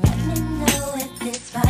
Let 0.04 0.20
me 0.28 0.40
know 0.60 0.94
if 0.96 1.22
it's 1.22 1.54
right 1.54 1.65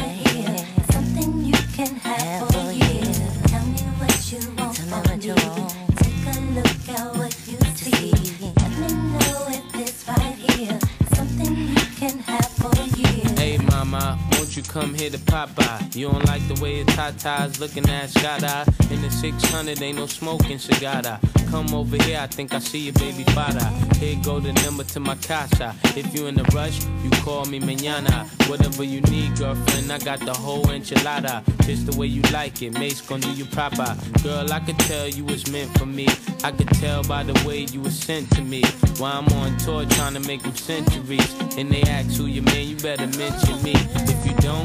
come 14.75 14.93
here 14.93 15.09
to 15.09 15.19
pop 15.19 15.47
Popeye? 15.51 15.95
You 15.95 16.11
don't 16.11 16.25
like 16.25 16.45
the 16.49 16.61
way 16.61 16.75
your 16.75 16.85
tatas 16.87 17.61
looking 17.61 17.87
at 17.89 18.11
eye. 18.25 18.65
In 18.91 19.01
the 19.01 19.09
600, 19.09 19.81
ain't 19.81 19.97
no 19.97 20.05
smoking 20.05 20.59
cigar. 20.59 21.01
Come 21.49 21.73
over 21.73 21.95
here, 22.03 22.19
I 22.19 22.27
think 22.27 22.53
I 22.53 22.59
see 22.59 22.79
your 22.79 22.93
baby 22.95 23.23
father. 23.31 23.65
Here 23.95 24.17
go 24.21 24.41
the 24.41 24.51
number 24.65 24.83
to 24.83 24.99
my 24.99 25.15
casa. 25.15 25.73
If 25.95 26.13
you 26.13 26.27
in 26.27 26.37
a 26.37 26.43
rush, 26.53 26.83
you 27.03 27.09
call 27.23 27.45
me 27.45 27.61
mañana. 27.61 28.27
Whatever 28.49 28.83
you 28.83 28.99
need, 29.01 29.37
girlfriend, 29.37 29.91
I 29.91 29.99
got 29.99 30.19
the 30.19 30.33
whole 30.33 30.65
enchilada. 30.65 31.41
Just 31.65 31.89
the 31.89 31.97
way 31.97 32.07
you 32.07 32.21
like 32.33 32.61
it, 32.61 32.77
Mace 32.77 32.99
gon' 32.99 33.21
do 33.21 33.31
you 33.31 33.45
proper. 33.45 33.95
Girl, 34.23 34.51
I 34.51 34.59
could 34.59 34.79
tell 34.79 35.07
you 35.07 35.23
was 35.23 35.49
meant 35.49 35.75
for 35.77 35.85
me. 35.85 36.07
I 36.43 36.51
could 36.51 36.69
tell 36.81 37.01
by 37.03 37.23
the 37.23 37.33
way 37.47 37.59
you 37.71 37.79
was 37.79 37.97
sent 37.97 38.29
to 38.31 38.41
me. 38.41 38.61
While 38.97 39.19
I'm 39.19 39.27
on 39.39 39.57
tour 39.57 39.85
trying 39.85 40.13
to 40.15 40.19
make 40.19 40.43
them 40.43 40.55
centuries. 40.55 41.33
And 41.57 41.71
they 41.71 41.81
ask 41.83 42.17
who 42.17 42.25
you 42.25 42.41
man, 42.41 42.67
you 42.67 42.75
better 42.75 43.07
mention 43.17 43.63
me. 43.63 43.73
If 43.75 44.25
you 44.25 44.35
don't, 44.37 44.64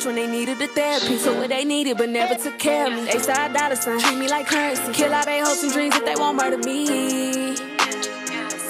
couch 0.00 0.06
when 0.06 0.14
they 0.14 0.26
needed 0.26 0.58
the 0.58 0.66
therapy. 0.66 1.16
So 1.18 1.38
what 1.38 1.48
they 1.48 1.64
needed, 1.64 1.96
but 1.96 2.08
never 2.08 2.34
took 2.34 2.58
care 2.58 2.86
of 2.86 2.92
me. 2.92 3.04
They 3.04 3.18
side 3.18 3.52
dollar 3.52 3.76
sign, 3.76 4.00
treat 4.00 4.18
me 4.18 4.28
like 4.28 4.46
currency. 4.46 4.92
Kill 4.92 5.14
all 5.14 5.24
they 5.24 5.40
hopes 5.40 5.62
and 5.62 5.72
dreams 5.72 5.96
if 5.96 6.04
they 6.04 6.14
won't 6.16 6.36
murder 6.36 6.58
me. 6.58 7.56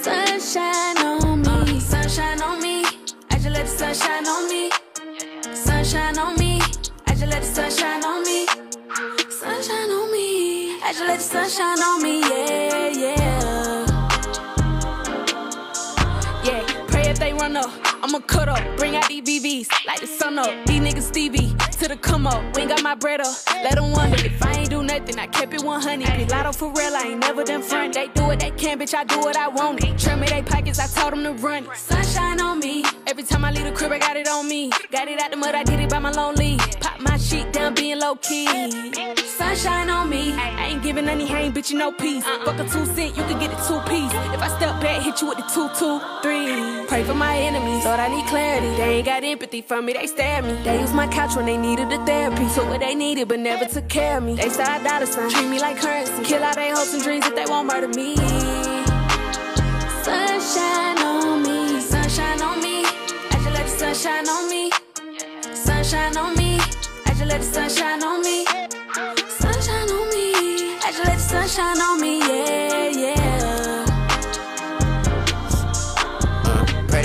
Sunshine 0.03 0.99
on 0.99 1.43
me, 1.43 1.49
uh, 1.49 1.81
sunshine 1.81 2.43
on 2.43 2.61
me. 2.61 2.85
I 3.31 3.37
just 3.37 3.51
let 3.51 3.67
the 3.67 3.71
sunshine 3.71 4.27
on 4.27 4.49
me. 4.49 4.71
Sunshine 5.55 6.19
on 6.19 6.37
me, 6.37 6.61
I 7.07 7.15
just 7.15 7.27
let 7.27 7.43
the 7.43 7.49
sunshine 7.49 8.05
on 8.05 8.23
me. 8.25 8.47
Sunshine 9.31 9.91
on 9.91 10.13
me, 10.13 10.81
I 10.83 10.93
just 10.93 11.07
let 11.07 11.19
the 11.19 11.25
sunshine 11.25 11.81
on 11.81 12.03
me, 12.03 12.21
yeah, 12.21 12.89
yeah. 13.03 13.87
Yeah, 16.45 16.87
pray 16.89 17.09
if 17.11 17.19
they 17.19 17.33
run 17.33 17.57
up. 17.57 17.90
I'ma 18.03 18.21
cut 18.21 18.49
up, 18.49 18.63
bring 18.79 18.97
out 18.97 19.07
these 19.09 19.23
BBs, 19.23 19.69
like 19.87 20.01
the 20.01 20.07
sun 20.07 20.39
up. 20.39 20.49
These 20.67 20.81
niggas 20.81 21.03
Stevie, 21.03 21.55
to 21.81 21.89
the 21.89 21.97
come 21.97 22.27
up. 22.27 22.43
We 22.57 22.63
ain't 22.63 22.71
got 22.71 22.83
my 22.83 22.95
bread 22.95 23.21
up, 23.21 23.35
let 23.63 23.75
them 23.75 23.93
wonder 23.93 24.17
if 24.25 24.43
I 24.43 24.53
ain't 24.53 24.71
do 24.71 24.83
nothing. 24.83 25.19
I 25.19 25.27
kept 25.27 25.53
it 25.53 25.63
100. 25.63 26.07
Pilato 26.07 26.55
for 26.55 26.73
real, 26.73 26.97
I 26.97 27.09
ain't 27.09 27.21
never 27.21 27.45
done 27.45 27.63
front. 27.63 27.95
They 27.95 28.09
do 28.09 28.25
what 28.25 28.41
they 28.41 28.53
can, 28.53 28.79
bitch, 28.79 28.95
I 28.95 29.05
do 29.05 29.19
what 29.21 29.37
I 29.37 29.49
want. 29.49 29.85
It. 29.85 29.99
Trim 29.99 30.21
me 30.21 30.29
they 30.29 30.43
pockets, 30.43 30.79
I 30.79 30.87
told 30.87 31.13
them 31.13 31.25
to 31.25 31.33
run. 31.43 31.65
it. 31.65 31.77
Sunshine 31.77 32.41
on 32.41 32.59
me, 32.59 32.85
every 33.07 33.23
time 33.23 33.45
I 33.45 33.51
leave 33.51 33.65
the 33.65 33.73
crib, 33.73 33.93
I 33.93 33.99
got 33.99 34.17
it 34.17 34.29
on 34.29 34.49
me. 34.49 34.71
Got 34.91 35.09
it 35.09 35.21
out 35.21 35.31
the 35.31 35.37
mud, 35.37 35.55
I 35.55 35.63
did 35.63 35.81
it 35.81 35.91
by 35.91 35.99
my 35.99 36.11
lonely. 36.11 36.57
Pop 36.81 37.01
my 37.01 37.19
shit 37.19 37.53
down, 37.53 37.75
being 37.75 37.99
low 37.99 38.17
key. 38.17 38.47
Sunshine 39.17 39.91
on 39.91 40.09
me, 40.09 40.33
I 40.33 40.69
ain't 40.69 40.83
giving 40.83 41.07
any 41.07 41.27
hang, 41.27 41.53
bitch, 41.53 41.71
you 41.71 41.79
no 41.79 41.93
peace. 41.93 42.25
Fuck 42.25 42.59
a 42.59 42.65
two 42.65 42.87
cent, 42.87 43.15
you 43.17 43.25
can 43.25 43.39
get 43.39 43.53
a 43.53 43.69
two 43.69 43.81
piece. 43.91 44.13
If 44.33 44.41
I 44.41 44.49
step 44.57 44.81
back, 44.81 45.03
hit 45.03 45.21
you 45.21 45.29
with 45.29 45.37
the 45.37 45.45
two, 45.53 45.69
two, 45.79 46.01
three. 46.23 46.80
Pray 46.91 47.05
for 47.05 47.15
my 47.15 47.37
enemies, 47.37 47.85
Lord, 47.85 48.01
I 48.01 48.09
need 48.09 48.27
clarity. 48.27 48.67
They 48.77 48.97
ain't 48.97 49.07
got 49.07 49.23
empathy 49.23 49.63
for 49.63 49.81
me, 49.81 49.93
they 49.93 50.09
stab 50.09 50.43
me. 50.43 50.61
They 50.65 50.81
used 50.81 50.93
my 50.93 51.07
couch 51.07 51.37
when 51.37 51.47
they 51.47 51.57
needed 51.57 51.89
the 51.89 52.05
therapy. 52.05 52.49
So 52.49 52.67
what 52.67 52.81
they 52.81 52.97
needed, 52.97 53.29
but 53.29 53.39
never 53.39 53.65
took 53.67 53.89
care 53.89 54.19
of 54.19 54.25
me. 54.25 54.35
They 54.35 54.49
side 54.49 54.83
dollar 54.83 55.07
sign, 55.07 55.31
treat 55.31 55.49
me 55.49 55.61
like 55.61 55.77
currency. 55.77 56.25
Kill 56.25 56.43
all 56.43 56.53
they 56.53 56.71
hopes 56.71 56.93
and 56.93 57.01
dreams 57.01 57.25
if 57.29 57.37
they 57.37 57.45
won't 57.47 57.69
murder 57.69 57.87
me. 57.87 58.17
Sunshine 60.03 60.99
on 60.99 61.45
me, 61.45 61.81
sunshine 61.81 62.43
on 62.43 62.61
me. 62.61 62.83
I 62.85 63.39
just 63.39 63.55
let 63.55 63.67
the 63.67 63.79
sunshine 63.79 64.29
on 64.29 64.51
me. 64.51 64.73
Sunshine 65.55 66.17
on 66.17 66.37
me, 66.37 66.59
I 67.07 67.15
just 67.15 67.27
let 67.27 67.41
the 67.41 67.47
sunshine 67.47 68.03
on 68.03 68.21
me. 68.21 68.45
Sunshine 69.39 69.91
on 69.95 70.11
me, 70.11 70.35
I 70.83 70.91
just 70.91 71.05
let 71.05 71.19
the 71.19 71.23
sunshine 71.23 71.81
on 71.81 72.01
me, 72.01 72.19
yeah, 72.19 72.89
yeah. 72.89 73.20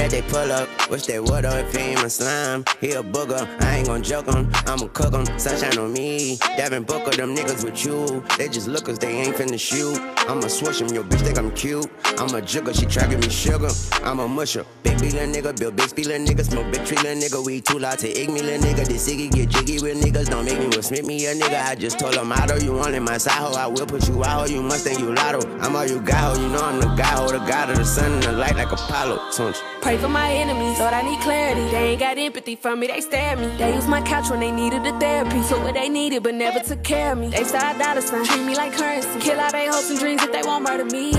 That 0.06 0.12
they 0.12 0.22
pull 0.30 0.52
up. 0.52 0.70
Wish 0.90 1.06
they 1.06 1.20
would 1.20 1.46
if 1.46 1.76
he 1.76 1.80
ain't 1.80 2.02
my 2.02 2.08
slime. 2.08 2.64
He 2.80 2.92
a 2.92 3.02
booger, 3.02 3.48
I 3.62 3.78
ain't 3.78 3.88
gon' 3.88 4.04
joke 4.04 4.28
him. 4.28 4.50
I'ma 4.66 4.88
cook 4.94 5.14
him, 5.14 5.26
sunshine 5.40 5.78
on 5.78 5.94
me. 5.94 6.38
Devin 6.58 6.84
Booker, 6.84 7.12
them 7.12 7.36
niggas 7.36 7.64
with 7.64 7.84
you. 7.86 8.24
They 8.38 8.48
just 8.48 8.68
look 8.68 8.86
'cause 8.86 9.00
they 9.00 9.12
ain't 9.12 9.36
finna 9.36 9.60
shoot. 9.60 10.00
I'ma 10.28 10.48
swish 10.48 10.82
him, 10.82 10.90
your 10.90 11.04
bitch 11.04 11.22
think 11.22 11.38
I'm 11.38 11.52
cute. 11.52 11.90
I'm 12.18 12.34
a 12.36 12.42
jigger, 12.42 12.74
she 12.74 12.86
tracking 12.86 13.20
me 13.20 13.30
sugar. 13.30 13.70
I'm 14.04 14.20
a 14.20 14.28
musher. 14.28 14.66
Big 14.84 15.00
B 15.00 15.10
little 15.10 15.28
nigga, 15.28 15.60
build 15.60 15.76
big 15.76 15.90
speed 15.90 16.08
nigga, 16.08 16.44
smoke 16.46 16.72
big 16.72 16.86
tree 16.86 16.98
nigga. 16.98 17.44
We 17.46 17.62
too 17.62 17.80
loud 17.80 18.00
to 18.00 18.08
ig 18.08 18.30
me 18.30 18.42
nigga. 18.42 18.86
This 18.88 19.10
Iggy 19.10 19.32
get 19.32 19.50
jiggy 19.50 19.80
with 19.82 20.02
niggas. 20.02 20.30
Don't 20.30 20.46
make 20.46 20.60
me 20.60 20.68
will 20.68 20.84
Smith 20.84 21.06
me 21.06 21.26
a 21.26 21.34
nigga. 21.34 21.66
I 21.66 21.76
just 21.76 22.00
told 22.00 22.16
him, 22.16 22.32
I 22.32 22.46
don't 22.46 22.64
you 22.64 22.82
in 22.84 23.04
my 23.04 23.18
side 23.18 23.34
hoe. 23.34 23.54
I 23.54 23.68
will 23.68 23.86
put 23.86 24.08
you 24.08 24.24
out, 24.24 24.50
you 24.50 24.62
must 24.62 24.84
think 24.86 25.00
you 25.00 25.14
lotto. 25.14 25.42
I'm 25.62 25.76
all 25.76 25.86
you 25.86 26.00
got, 26.00 26.36
ho. 26.36 26.42
You 26.42 26.50
know 26.50 26.62
I'm 26.62 26.80
the 26.80 26.88
guy, 26.96 27.16
ho. 27.18 27.32
The 27.32 27.40
god 27.40 27.70
of 27.72 27.78
the 27.78 27.86
sun 27.86 28.14
and 28.14 28.24
the 28.24 28.32
light 28.32 28.56
like 28.56 28.72
Apollo. 28.72 29.20
Tunch. 29.32 29.58
Pray 29.96 30.02
for 30.02 30.10
my 30.10 30.30
enemies, 30.30 30.78
Lord, 30.78 30.94
I 30.94 31.04
need 31.04 31.22
clarity. 31.22 31.72
They 31.72 31.92
ain't 31.92 32.02
got 32.02 32.18
empathy 32.18 32.58
for 32.58 32.76
me, 32.76 32.88
they 32.88 33.00
stare 33.00 33.30
at 33.30 33.40
me. 33.40 33.48
They 33.56 33.74
use 33.74 33.88
my 33.88 34.02
couch 34.02 34.30
when 34.30 34.42
they 34.42 34.52
needed 34.52 34.84
the 34.84 34.92
therapy. 35.00 35.42
So 35.44 35.58
what 35.64 35.74
they 35.74 35.88
needed, 35.88 36.22
but 36.22 36.36
never 36.36 36.60
took 36.60 36.84
care 36.84 37.14
of 37.14 37.18
me. 37.18 37.30
They 37.30 37.46
start 37.46 37.80
dollar 37.80 38.02
sign, 38.02 38.26
treat 38.26 38.44
me 38.44 38.58
like 38.58 38.74
currency. 38.74 39.18
Kill 39.22 39.40
all 39.40 39.50
their 39.54 39.72
hopes 39.72 39.90
and 39.90 39.98
dreams 39.98 40.22
if 40.22 40.34
they 40.34 40.42
won't 40.42 40.66
murder 40.66 40.84
me. 40.84 41.14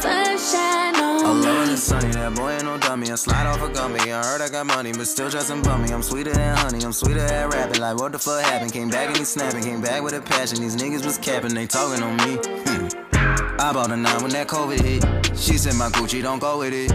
Sunshine 0.00 0.96
on 0.96 1.26
I'm 1.26 1.36
me. 1.36 1.42
blowing 1.42 1.68
the 1.68 1.76
sunny, 1.76 2.12
that 2.12 2.34
boy 2.34 2.52
ain't 2.52 2.64
no 2.64 2.78
dummy. 2.78 3.10
I 3.10 3.16
slide 3.16 3.46
off 3.46 3.60
a 3.60 3.68
gummy. 3.68 4.00
I 4.10 4.24
heard 4.24 4.40
I 4.40 4.48
got 4.48 4.64
money, 4.64 4.92
but 4.92 5.06
still 5.06 5.28
dressing 5.28 5.60
bummy. 5.60 5.92
I'm 5.92 6.02
sweeter 6.02 6.32
than 6.32 6.56
honey, 6.56 6.82
I'm 6.82 6.94
sweeter 6.94 7.20
at 7.20 7.52
rapping. 7.52 7.78
Like, 7.78 7.98
what 7.98 8.12
the 8.12 8.18
fuck 8.18 8.42
happened? 8.42 8.72
Came 8.72 8.88
back 8.88 9.08
and 9.08 9.18
he 9.18 9.24
snapping, 9.24 9.62
came 9.62 9.82
back 9.82 10.02
with 10.02 10.14
a 10.14 10.22
passion. 10.22 10.62
These 10.62 10.76
niggas 10.76 11.04
was 11.04 11.18
capping, 11.18 11.52
they 11.52 11.66
talking 11.66 12.02
on 12.02 12.16
me. 12.16 12.38
Hmm. 12.40 13.05
I 13.58 13.72
bought 13.72 13.90
a 13.90 13.96
nine 13.96 14.22
when 14.22 14.30
that 14.32 14.48
COVID 14.48 14.80
hit. 14.80 15.02
She 15.36 15.58
said 15.58 15.74
my 15.74 15.88
Gucci 15.90 16.22
don't 16.22 16.38
go 16.38 16.58
with 16.58 16.72
it. 16.72 16.90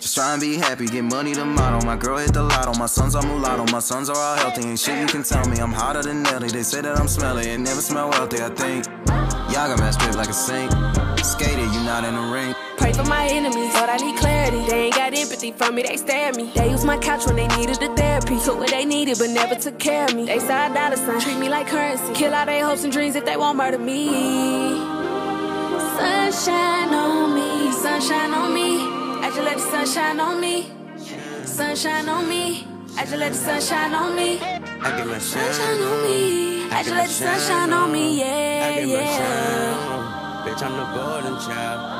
Just 0.00 0.14
try 0.14 0.32
and 0.32 0.40
be 0.40 0.56
happy, 0.56 0.86
get 0.86 1.04
money 1.04 1.34
to 1.34 1.44
model. 1.44 1.86
My 1.86 1.96
girl 1.96 2.18
hit 2.18 2.32
the 2.32 2.42
lotto, 2.42 2.78
my 2.78 2.86
sons 2.86 3.14
are 3.14 3.22
mulatto, 3.22 3.70
my 3.72 3.78
sons 3.80 4.08
are 4.10 4.16
all 4.16 4.36
healthy. 4.36 4.62
Ain't 4.68 4.78
shit 4.78 4.98
you 4.98 5.06
can 5.06 5.22
tell 5.22 5.46
me, 5.48 5.58
I'm 5.58 5.72
hotter 5.72 6.02
than 6.02 6.22
Nelly. 6.22 6.48
They 6.48 6.62
say 6.62 6.80
that 6.80 6.98
I'm 6.98 7.08
smelly, 7.08 7.48
it 7.48 7.58
never 7.58 7.80
smell 7.80 8.10
wealthy, 8.10 8.42
I 8.42 8.48
think. 8.50 8.86
Y'all 9.52 9.68
got 9.68 9.78
my 9.78 9.90
strip 9.90 10.14
like 10.16 10.28
a 10.28 11.09
Skater, 11.24 11.60
you 11.60 11.80
not 11.84 12.04
in 12.04 12.14
the 12.14 12.20
ring. 12.32 12.54
Pray 12.76 12.92
for 12.92 13.04
my 13.04 13.26
enemies, 13.26 13.74
Lord, 13.74 13.90
I 13.90 13.96
need 13.98 14.16
clarity. 14.16 14.64
They 14.66 14.84
ain't 14.86 14.94
got 14.94 15.14
empathy 15.14 15.52
for 15.52 15.70
me, 15.70 15.82
they 15.82 15.96
stare 15.96 16.28
at 16.28 16.36
me. 16.36 16.50
They 16.54 16.70
use 16.70 16.84
my 16.84 16.98
couch 16.98 17.26
when 17.26 17.36
they 17.36 17.48
needed 17.48 17.76
the 17.76 17.94
therapy. 17.94 18.38
Took 18.40 18.58
what 18.58 18.70
they 18.70 18.84
needed, 18.84 19.18
but 19.18 19.30
never 19.30 19.54
took 19.54 19.78
care 19.78 20.06
of 20.06 20.14
me. 20.14 20.26
They 20.26 20.38
side 20.38 20.74
dollar 20.74 20.96
sign, 20.96 21.20
treat 21.20 21.38
me 21.38 21.48
like 21.48 21.68
currency. 21.68 22.12
Kill 22.14 22.34
all 22.34 22.46
their 22.46 22.64
hopes 22.64 22.84
and 22.84 22.92
dreams 22.92 23.16
if 23.16 23.24
they 23.24 23.36
won't 23.36 23.56
murder 23.58 23.78
me. 23.78 24.08
Sunshine 25.96 26.94
on 26.94 27.34
me, 27.34 27.72
sunshine 27.72 28.32
on 28.32 28.54
me. 28.54 28.80
I 29.22 29.28
just 29.28 29.42
let 29.42 29.56
the 29.56 29.62
sunshine 29.62 30.20
on 30.20 30.40
me. 30.40 30.70
Sunshine 31.44 32.08
on 32.08 32.28
me. 32.28 32.66
I 32.96 33.04
just 33.04 33.16
let 33.16 33.32
the 33.32 33.38
sunshine 33.38 33.94
on 33.94 34.16
me. 34.16 34.40
I 34.40 34.96
get 34.96 35.06
my 35.06 35.18
Sunshine 35.18 35.82
on 35.82 36.02
me. 36.02 36.70
I 36.70 36.82
just 36.82 36.90
let 36.90 37.08
the 37.08 37.12
sunshine 37.12 37.72
on 37.72 37.92
me, 37.92 38.18
yeah, 38.18 38.66
I 38.66 38.74
get 38.74 38.88
my 38.88 38.94
yeah. 38.94 39.99
Bitch, 40.50 40.64
I'm 40.64 40.76
the 40.76 40.84
golden 40.96 41.38
child. 41.38 41.99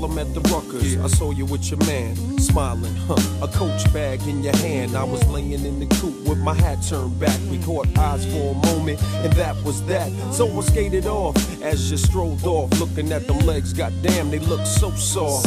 Harlem 0.00 0.18
at 0.18 0.32
the 0.32 0.40
Ruckers. 0.48 0.98
I 1.02 1.08
saw 1.08 1.30
you 1.30 1.44
with 1.44 1.70
your 1.70 1.78
man, 1.80 2.16
smiling, 2.38 2.94
huh? 3.06 3.44
A 3.44 3.48
coach 3.48 3.92
bag 3.92 4.22
in 4.26 4.42
your 4.42 4.56
hand. 4.56 4.96
I 4.96 5.04
was 5.04 5.22
laying 5.28 5.52
in 5.52 5.78
the 5.78 5.86
coop 5.96 6.26
with 6.26 6.38
my 6.38 6.54
hat 6.54 6.78
turned 6.88 7.20
back. 7.20 7.38
We 7.50 7.58
caught 7.58 7.86
eyes 7.98 8.24
for 8.24 8.54
a 8.54 8.66
moment, 8.72 9.02
and 9.02 9.32
that 9.34 9.62
was 9.62 9.84
that. 9.86 10.10
So 10.32 10.46
I 10.58 10.62
skated 10.62 11.06
off 11.06 11.36
as 11.62 11.90
you 11.90 11.98
strolled 11.98 12.44
off, 12.44 12.70
looking 12.80 13.12
at 13.12 13.26
them 13.26 13.40
legs. 13.40 13.74
Goddamn, 13.74 14.30
they 14.30 14.38
look 14.38 14.64
so 14.66 14.90
soft. 14.92 15.46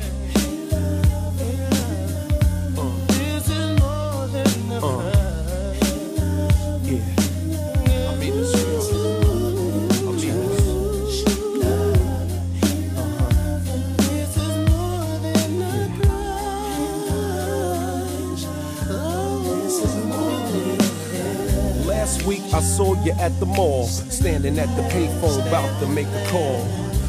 At 23.21 23.39
the 23.39 23.45
mall, 23.45 23.85
standing 23.85 24.57
at 24.57 24.75
the 24.75 24.81
payphone 24.89 25.47
about 25.47 25.79
to 25.79 25.87
make 25.87 26.07
a 26.07 26.27
call. 26.29 26.59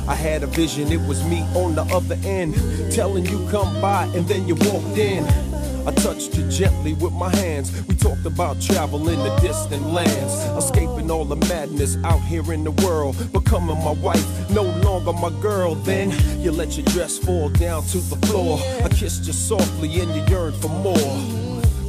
I 0.06 0.14
had 0.14 0.42
a 0.42 0.46
vision, 0.46 0.92
it 0.92 1.00
was 1.08 1.24
me 1.24 1.40
on 1.54 1.74
the 1.74 1.84
other 1.84 2.18
end, 2.22 2.54
telling 2.92 3.24
you 3.24 3.48
come 3.50 3.80
by, 3.80 4.04
and 4.14 4.28
then 4.28 4.46
you 4.46 4.54
walked 4.56 4.98
in. 4.98 5.24
I 5.86 5.90
touched 5.92 6.36
you 6.36 6.46
gently 6.50 6.92
with 6.92 7.14
my 7.14 7.34
hands. 7.36 7.72
We 7.86 7.94
talked 7.94 8.26
about 8.26 8.60
travel 8.60 9.08
in 9.08 9.18
the 9.18 9.34
distant 9.36 9.86
lands, 9.86 10.34
escaping 10.62 11.10
all 11.10 11.24
the 11.24 11.36
madness 11.48 11.96
out 12.04 12.20
here 12.20 12.52
in 12.52 12.62
the 12.62 12.72
world, 12.86 13.16
becoming 13.32 13.78
my 13.82 13.92
wife, 13.92 14.50
no 14.50 14.64
longer 14.84 15.14
my 15.14 15.30
girl. 15.40 15.74
Then 15.76 16.10
you 16.38 16.52
let 16.52 16.76
your 16.76 16.86
dress 16.86 17.18
fall 17.18 17.48
down 17.48 17.84
to 17.86 17.98
the 17.98 18.26
floor. 18.26 18.60
I 18.84 18.90
kissed 18.90 19.24
you 19.24 19.32
softly, 19.32 19.98
and 20.00 20.14
you 20.14 20.22
yearned 20.28 20.56
for 20.56 20.68
more. 20.68 21.41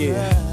Yeah. 0.00 0.49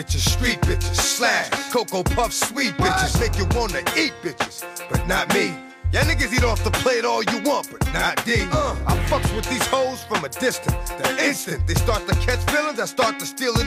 Bitches, 0.00 0.26
street 0.28 0.60
bitches, 0.62 0.94
slash, 0.94 1.50
Cocoa 1.70 2.02
Puff 2.02 2.32
sweet 2.32 2.72
bitches, 2.78 3.20
make 3.20 3.36
you 3.36 3.46
wanna 3.58 3.80
eat 3.96 4.14
bitches, 4.22 4.64
but 4.88 5.06
not 5.06 5.32
me. 5.34 5.52
Y'all 5.92 6.04
niggas 6.04 6.32
eat 6.32 6.44
off 6.44 6.62
the 6.64 6.70
plate 6.70 7.04
all 7.04 7.22
you 7.24 7.42
want, 7.42 7.68
but 7.70 7.84
not 7.92 8.24
D. 8.24 8.36
Uh, 8.52 8.76
I 8.86 8.96
fucks 9.10 9.34
with 9.34 9.48
these 9.50 9.66
hoes 9.66 10.02
from 10.04 10.24
a 10.24 10.28
distance. 10.28 10.90
The 10.90 11.26
instant 11.26 11.66
they 11.66 11.74
start 11.74 12.06
to 12.08 12.14
catch 12.14 12.38
feelings, 12.50 12.78
I 12.78 12.86
start 12.86 13.18
to 13.18 13.19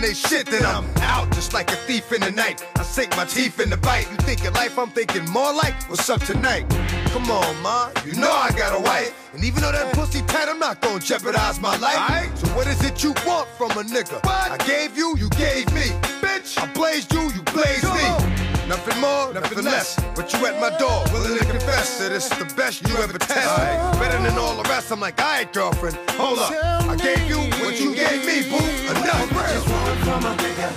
they 0.03 0.13
shit. 0.13 0.45
Then 0.47 0.65
I'm 0.65 0.85
out 1.01 1.31
just 1.31 1.53
like 1.53 1.71
a 1.71 1.75
thief 1.87 2.11
in 2.11 2.21
the 2.21 2.31
night. 2.31 2.65
I 2.75 2.83
sink 2.83 3.15
my 3.15 3.25
teeth 3.25 3.59
in 3.59 3.69
the 3.69 3.77
bite. 3.77 4.09
You 4.11 4.17
thinking 4.17 4.53
life, 4.53 4.77
I'm 4.77 4.89
thinking 4.89 5.25
more 5.29 5.53
like 5.53 5.73
what's 5.89 6.09
up 6.09 6.21
tonight. 6.21 6.69
Come 7.13 7.31
on, 7.31 7.61
ma, 7.61 7.89
you 8.05 8.13
know 8.13 8.31
I 8.31 8.51
got 8.51 8.77
a 8.77 8.81
wife. 8.81 9.13
And 9.33 9.43
even 9.43 9.61
though 9.61 9.71
that 9.71 9.93
pussy 9.93 10.21
tight, 10.23 10.49
I'm 10.49 10.59
not 10.59 10.81
gonna 10.81 10.99
jeopardize 10.99 11.59
my 11.59 11.75
life. 11.77 12.37
So 12.37 12.47
what 12.47 12.67
is 12.67 12.83
it 12.83 13.03
you 13.03 13.13
want 13.25 13.47
from 13.57 13.71
a 13.71 13.83
nigga? 13.83 14.23
What? 14.25 14.51
I 14.51 14.57
gave 14.67 14.97
you, 14.97 15.15
you 15.17 15.29
gave 15.29 15.71
me. 15.73 15.87
Bitch, 16.21 16.57
I 16.61 16.71
blazed 16.73 17.13
you, 17.13 17.21
you 17.31 17.41
blazed 17.53 17.85
me. 17.85 18.32
Nothing 18.67 19.01
more, 19.01 19.33
nothing 19.33 19.63
less. 19.63 19.99
But 20.15 20.31
you 20.33 20.45
at 20.45 20.59
my 20.59 20.69
door, 20.77 21.03
willing 21.11 21.37
to 21.37 21.45
confess 21.45 21.99
that 21.99 22.11
it's 22.11 22.29
the 22.29 22.45
best 22.55 22.87
you 22.87 22.95
ever 22.97 23.17
test. 23.17 23.45
Right. 23.57 23.97
Better 23.99 24.21
than 24.23 24.37
all 24.37 24.55
the 24.61 24.67
rest. 24.69 24.91
I'm 24.91 24.99
like, 24.99 25.19
all 25.21 25.27
right, 25.27 25.51
girlfriend, 25.51 25.97
hold 26.11 26.39
up. 26.39 26.51
I 26.51 26.95
gave 26.95 27.27
you 27.27 27.37
what 27.63 27.79
you 27.79 27.93
gave 27.93 28.25
me, 28.25 28.43
boo. 28.49 28.63
Enough. 28.89 29.29
Just 29.29 29.69
want 29.69 29.99
from 29.99 30.25
a 30.25 30.35
nigga. 30.37 30.69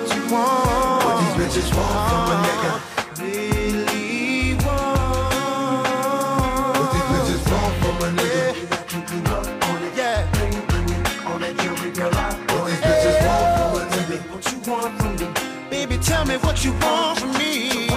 What 0.00 0.16
you 0.16 0.22
want? 0.32 1.04
What 1.04 1.16
these 1.20 1.62
bitches 1.62 1.76
want 1.76 2.10
from 2.10 2.30
a 2.30 2.36
nigga. 2.46 2.93
tell 16.04 16.24
me 16.26 16.36
what 16.38 16.64
you 16.64 16.72
want 16.84 17.18
from 17.18 17.32
me. 17.32 17.88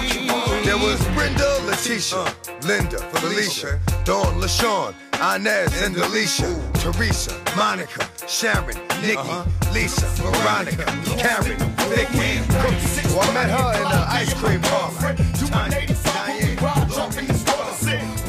There 0.64 0.78
was 0.78 0.98
Brenda, 1.14 1.44
Leticia, 1.68 2.26
uh, 2.26 2.66
Linda, 2.66 2.98
Felicia, 3.12 3.78
Felicia, 3.78 4.04
Dawn, 4.04 4.40
LaShawn, 4.40 4.94
Inez, 5.36 5.82
and 5.82 5.96
Alicia, 5.96 6.48
Teresa, 6.74 7.38
Monica, 7.56 8.08
Sharon, 8.26 8.76
Nikki, 9.02 9.16
uh-huh. 9.16 9.72
Lisa, 9.72 10.06
Veronica, 10.22 10.84
Karen, 11.18 11.58
Vicky. 11.92 12.40
Well, 13.14 13.28
I 13.28 13.34
met 13.34 13.50
her 13.50 13.80
in 13.80 13.86
uh, 13.86 13.90
the 13.90 14.04
ice 14.10 14.34
cream 14.34 14.60
parlor. 14.62 15.16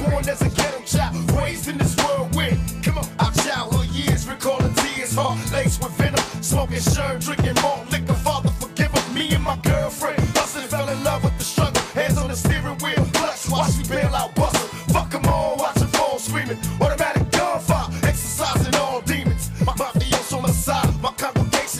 Born 0.04 0.30
as 0.30 0.42
a 0.42 0.50
ghetto 0.50 0.82
child, 0.86 1.32
raised 1.32 1.68
in 1.68 1.78
this 1.78 1.96
world 1.98 2.34
with. 2.36 2.58
Come 2.84 2.98
on, 2.98 3.08
our 3.20 3.32
childhood 3.44 3.88
years, 3.88 4.28
recalling 4.28 4.74
tears, 4.76 5.16
heart 5.16 5.38
laced 5.52 5.84
with 5.84 5.94
venom, 5.94 6.24
smoking 6.42 6.80
shirt, 6.80 7.22
drinking 7.22 7.56
more 7.62 7.84
liquor. 7.92 7.99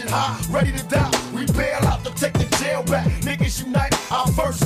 high, 0.10 0.40
ready 0.50 0.72
to 0.72 0.84
die. 0.86 1.12
We 1.34 1.46
bail 1.46 1.80
out 1.86 2.04
to 2.06 2.12
take 2.14 2.34
the 2.34 2.46
jail 2.58 2.84
back. 2.84 3.08
Niggas 3.22 3.66
unite, 3.66 3.94
our 4.12 4.28
first 4.28 4.64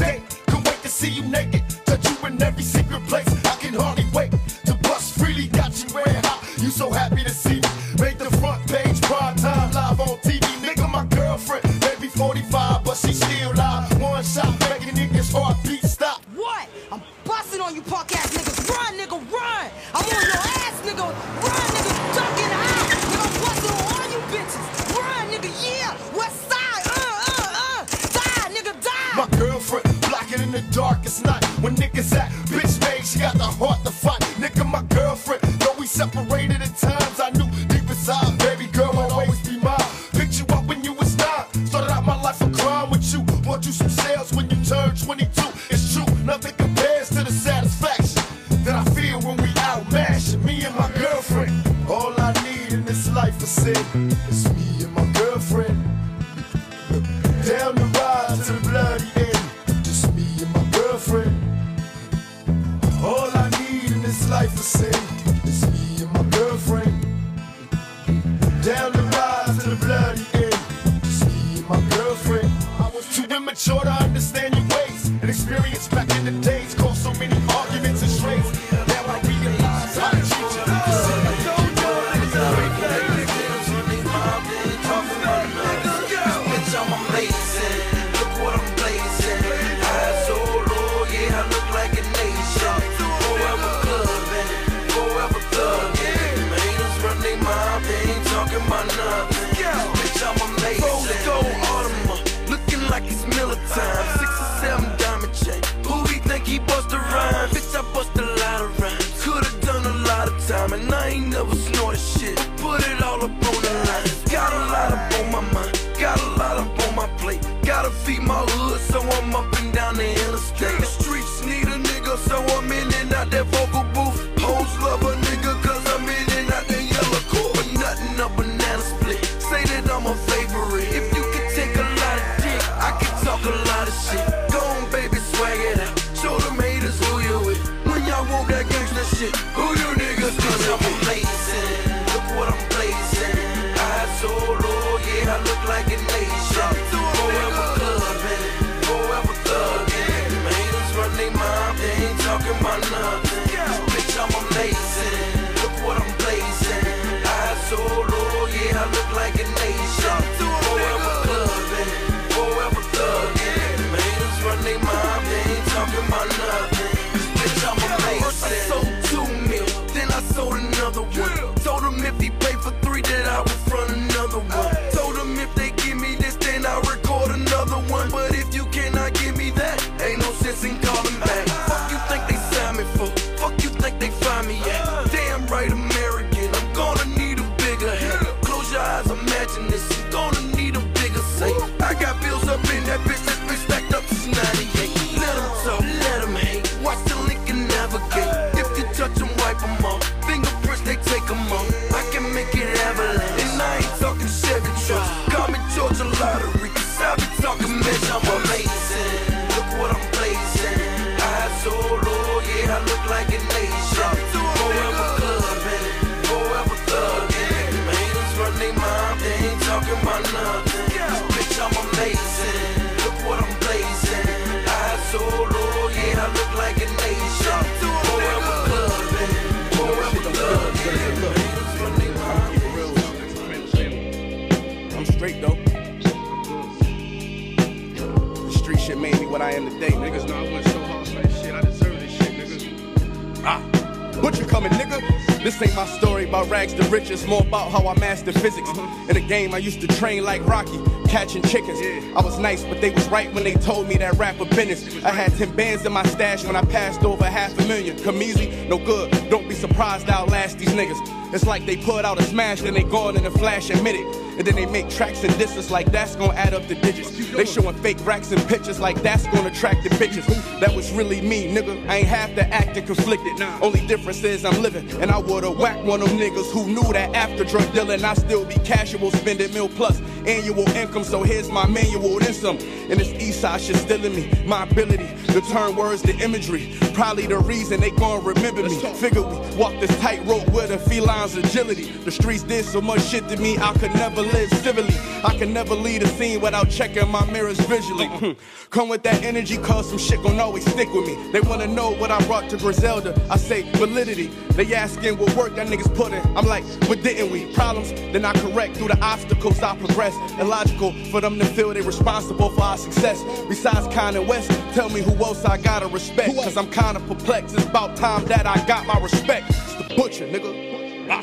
This 245.43 245.61
ain't 245.61 245.75
my 245.75 245.85
story 245.85 246.23
about 246.23 246.49
rags 246.49 246.73
to 246.75 246.83
riches, 246.83 247.27
more 247.27 247.41
about 247.41 247.69
how 247.69 247.85
I 247.85 247.99
mastered 247.99 248.35
physics. 248.35 248.69
Mm-hmm. 248.69 249.09
In 249.09 249.15
the 249.15 249.27
game, 249.27 249.53
I 249.53 249.57
used 249.57 249.81
to 249.81 249.87
train 249.87 250.23
like 250.23 250.41
Rocky, 250.47 250.79
catching 251.09 251.43
chickens. 251.43 251.79
I 252.15 252.21
was 252.21 252.39
nice, 252.39 252.63
but 252.63 252.79
they 252.79 252.91
was 252.91 253.05
right 253.09 253.31
when 253.33 253.43
they 253.43 253.55
told 253.55 253.89
me 253.89 253.97
that 253.97 254.13
rapper 254.13 254.45
business. 254.45 255.03
I 255.03 255.09
had 255.09 255.33
10 255.33 255.53
bands 255.53 255.85
in 255.85 255.91
my 255.91 256.03
stash 256.03 256.45
when 256.45 256.55
I 256.55 256.61
passed 256.61 257.03
over 257.03 257.25
half 257.25 257.59
a 257.59 257.67
million. 257.67 258.01
Come 258.03 258.21
easy, 258.21 258.65
no 258.69 258.77
good. 258.77 259.11
Don't 259.29 259.49
be 259.49 259.53
surprised 259.53 260.07
I 260.07 260.13
outlast 260.13 260.59
these 260.59 260.69
niggas. 260.69 261.33
It's 261.33 261.45
like 261.45 261.65
they 261.65 261.75
put 261.75 262.05
out 262.05 262.21
a 262.21 262.23
smash, 262.23 262.61
then 262.61 262.73
they 262.73 262.83
gone 262.83 263.17
in 263.17 263.25
a 263.25 263.31
flash 263.31 263.69
and 263.69 263.83
minute. 263.83 264.22
And 264.37 264.47
then 264.47 264.55
they 264.55 264.65
make 264.65 264.89
tracks 264.89 265.23
and 265.23 265.37
disses 265.37 265.69
like 265.69 265.91
that's 265.91 266.15
gonna 266.15 266.33
add 266.33 266.53
up 266.53 266.67
the 266.67 266.75
digits. 266.75 267.11
They 267.31 267.45
showing 267.45 267.75
fake 267.75 267.97
racks 268.05 268.31
and 268.31 268.41
pictures 268.47 268.79
like 268.79 269.01
that's 269.01 269.25
gonna 269.27 269.49
attract 269.49 269.83
the 269.83 269.89
bitches. 269.91 270.25
That 270.59 270.73
was 270.75 270.91
really 270.91 271.21
me, 271.21 271.53
nigga. 271.53 271.87
I 271.87 271.97
ain't 271.97 272.07
have 272.07 272.35
to 272.35 272.47
act 272.53 272.77
and 272.77 272.85
conflicted. 272.85 273.41
Only 273.61 273.85
difference 273.85 274.23
is 274.23 274.45
I'm 274.45 274.61
living. 274.61 274.89
And 275.01 275.11
I 275.11 275.17
would've 275.19 275.57
whacked 275.57 275.83
one 275.85 276.01
of 276.01 276.09
them 276.09 276.17
niggas 276.17 276.51
who 276.51 276.67
knew 276.67 276.93
that 276.93 277.13
after 277.15 277.43
drug 277.43 277.71
dealing, 277.73 278.03
I 278.03 278.13
still 278.15 278.45
be 278.45 278.55
casual, 278.55 279.11
spending 279.11 279.53
mil 279.53 279.69
plus 279.69 279.99
annual 280.27 280.67
income. 280.69 281.03
So 281.03 281.23
here's 281.23 281.49
my 281.49 281.67
manual, 281.67 282.19
then 282.19 282.33
some. 282.33 282.57
And 282.57 282.99
this 282.99 283.13
east 283.13 283.41
side 283.41 283.61
shit 283.61 283.75
still 283.77 284.03
in 284.03 284.15
me. 284.15 284.31
My 284.45 284.63
ability 284.63 285.07
to 285.27 285.41
turn 285.41 285.75
words 285.75 286.01
to 286.03 286.15
imagery. 286.19 286.77
Probably 286.93 287.25
the 287.25 287.39
reason 287.39 287.79
they 287.81 287.91
gon' 287.91 288.23
remember 288.23 288.63
me. 288.63 288.75
Figure 288.93 289.21
we 289.21 289.55
walk 289.55 289.73
this 289.79 289.97
tightrope 289.99 290.47
with 290.49 290.71
a 290.71 290.77
feline's 290.77 291.35
agility. 291.35 291.91
The 291.91 292.11
streets 292.11 292.43
did 292.43 292.65
so 292.65 292.81
much 292.81 293.01
shit 293.01 293.27
to 293.29 293.37
me, 293.37 293.57
I 293.57 293.73
could 293.73 293.93
never 293.95 294.21
live 294.21 294.49
civilly. 294.49 294.95
I 295.23 295.35
could 295.37 295.49
never 295.49 295.73
lead 295.73 296.03
a 296.03 296.07
scene 296.07 296.41
without 296.41 296.69
checking 296.69 297.09
my 297.09 297.25
mirrors 297.31 297.59
visually. 297.61 298.07
Hmm. 298.07 298.31
Come 298.69 298.89
with 298.89 299.03
that 299.03 299.23
energy, 299.23 299.57
cause 299.57 299.89
some 299.89 299.97
shit 299.97 300.21
gon' 300.21 300.39
always 300.39 300.69
stick 300.69 300.91
with 300.93 301.07
me. 301.07 301.31
They 301.31 301.41
wanna 301.41 301.67
know 301.67 301.91
what 301.95 302.11
I 302.11 302.23
brought 302.25 302.49
to 302.49 302.57
Griselda. 302.57 303.19
I 303.29 303.37
say 303.37 303.63
validity. 303.77 304.27
They 304.51 304.73
asking 304.73 305.17
what 305.17 305.35
work 305.35 305.55
that 305.55 305.67
niggas 305.67 305.93
put 305.95 306.13
in. 306.13 306.21
I'm 306.37 306.45
like, 306.45 306.63
what 306.87 307.01
didn't 307.01 307.31
we? 307.31 307.51
Problems, 307.53 307.91
then 307.91 308.25
I 308.25 308.33
correct 308.33 308.77
through 308.77 308.89
the 308.89 308.99
obstacles 308.99 309.61
I 309.63 309.75
progress. 309.77 310.12
Illogical 310.39 310.93
for 311.11 311.21
them 311.21 311.37
to 311.39 311.45
feel 311.45 311.73
they're 311.73 311.83
responsible 311.83 312.49
for 312.49 312.61
our 312.61 312.77
success. 312.77 313.23
Besides 313.47 313.87
Kanye 313.87 314.25
West, 314.27 314.49
tell 314.73 314.89
me 314.89 315.01
who 315.01 315.11
else 315.23 315.45
I 315.45 315.57
gotta 315.57 315.87
respect. 315.87 316.35
Cause 316.35 316.57
I'm 316.57 316.69
kinda 316.69 316.99
perplexed. 317.01 317.55
It's 317.55 317.65
about 317.65 317.95
time 317.95 318.25
that 318.25 318.45
I 318.45 318.63
got 318.65 318.85
my 318.85 318.99
respect. 318.99 319.49
It's 319.49 319.75
the 319.75 319.95
butcher, 319.95 320.27
nigga. 320.27 321.07
Ah. 321.09 321.21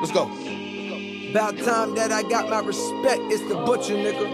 Let's 0.00 0.12
go. 0.12 0.30
About 1.30 1.58
time 1.58 1.94
that 1.94 2.10
I 2.10 2.22
got 2.22 2.48
my 2.50 2.60
respect. 2.60 3.20
It's 3.30 3.42
the 3.48 3.56
butcher, 3.56 3.94
nigga. 3.94 4.26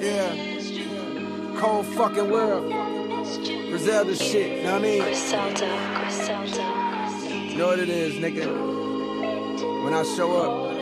Yeah. 0.00 1.60
Cold 1.60 1.86
fucking 1.86 2.30
world. 2.30 2.72
Griselda 3.70 4.14
shit, 4.14 4.64
know 4.64 4.72
what 4.72 4.80
I 4.80 4.84
mean? 4.84 5.02
You 7.50 7.56
know 7.58 7.66
what 7.68 7.78
it 7.78 7.88
is, 7.88 8.14
nigga. 8.14 8.46
When 9.84 9.94
I 9.94 10.02
show 10.02 10.36
up, 10.36 10.81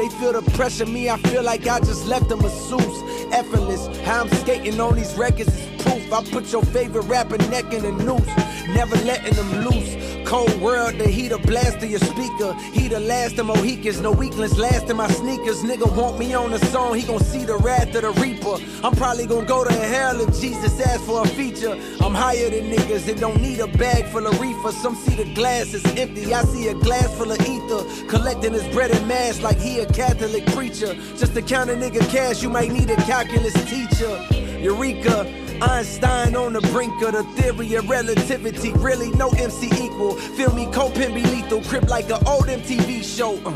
They 0.00 0.08
feel 0.08 0.32
the 0.32 0.50
pressure, 0.52 0.86
me, 0.86 1.10
I 1.10 1.18
feel 1.18 1.42
like 1.42 1.66
I 1.66 1.78
just 1.78 2.06
left 2.06 2.30
them 2.30 2.40
a 2.40 2.44
masseuse. 2.44 3.02
Effortless, 3.34 3.86
how 3.98 4.22
I'm 4.22 4.30
skating 4.30 4.80
on 4.80 4.94
these 4.94 5.12
records 5.12 5.54
is 5.54 5.82
proof. 5.82 6.10
I 6.10 6.24
put 6.24 6.50
your 6.50 6.62
favorite 6.62 7.02
rapper 7.02 7.36
neck 7.50 7.70
in 7.74 7.84
a 7.84 7.92
noose, 7.92 8.26
never 8.68 8.96
letting 9.04 9.34
them 9.34 9.66
loose. 9.66 10.09
Cold 10.30 10.60
world, 10.60 10.96
the 10.96 11.08
heater 11.08 11.38
blast 11.38 11.78
of 11.78 11.90
your 11.90 11.98
speaker. 11.98 12.54
He 12.72 12.86
the 12.86 13.00
last 13.00 13.36
of 13.40 13.46
Mohicans, 13.46 14.00
no 14.00 14.12
weaklings 14.12 14.56
last 14.56 14.88
in 14.88 14.96
my 14.96 15.08
sneakers. 15.08 15.64
Nigga 15.64 15.92
want 15.96 16.20
me 16.20 16.34
on 16.34 16.52
the 16.52 16.60
song, 16.66 16.94
he 16.94 17.02
gon' 17.02 17.18
see 17.18 17.44
the 17.44 17.56
wrath 17.56 17.92
of 17.96 18.02
the 18.02 18.12
reaper. 18.12 18.54
I'm 18.84 18.94
probably 18.94 19.26
gon' 19.26 19.44
go 19.44 19.64
to 19.64 19.72
hell 19.72 20.20
if 20.20 20.40
Jesus 20.40 20.80
asks 20.82 21.04
for 21.04 21.24
a 21.24 21.26
feature. 21.26 21.76
I'm 22.00 22.14
higher 22.14 22.48
than 22.48 22.70
niggas 22.70 23.06
that 23.06 23.18
don't 23.18 23.42
need 23.42 23.58
a 23.58 23.66
bag 23.66 24.04
full 24.12 24.24
of 24.24 24.40
reefer. 24.40 24.70
Some 24.70 24.94
see 24.94 25.16
the 25.16 25.34
glass 25.34 25.74
is 25.74 25.84
empty, 25.98 26.32
I 26.32 26.44
see 26.44 26.68
a 26.68 26.74
glass 26.74 27.12
full 27.18 27.32
of 27.32 27.40
ether. 27.40 28.06
Collecting 28.06 28.52
his 28.52 28.68
bread 28.68 28.92
and 28.92 29.08
mass 29.08 29.42
like 29.42 29.58
he 29.58 29.80
a 29.80 29.86
Catholic 29.86 30.46
preacher. 30.54 30.94
Just 31.16 31.34
to 31.34 31.42
count 31.42 31.70
a 31.70 31.74
nigga 31.74 32.08
cash, 32.08 32.40
you 32.40 32.50
might 32.50 32.70
need 32.70 32.88
a 32.88 32.96
calculus 32.98 33.54
teacher. 33.68 34.16
Eureka. 34.60 35.49
Einstein 35.62 36.36
on 36.36 36.54
the 36.54 36.60
brink 36.72 37.02
of 37.02 37.12
the 37.12 37.22
theory 37.40 37.74
of 37.74 37.88
relativity. 37.88 38.72
Really, 38.74 39.10
no 39.12 39.30
MC 39.30 39.66
equal. 39.82 40.14
Feel 40.14 40.54
me, 40.54 40.66
Copin 40.72 41.14
be 41.14 41.22
lethal. 41.22 41.62
Crip 41.62 41.88
like 41.88 42.06
an 42.10 42.22
old 42.26 42.46
MTV 42.46 43.02
show. 43.04 43.36
Uh, 43.44 43.52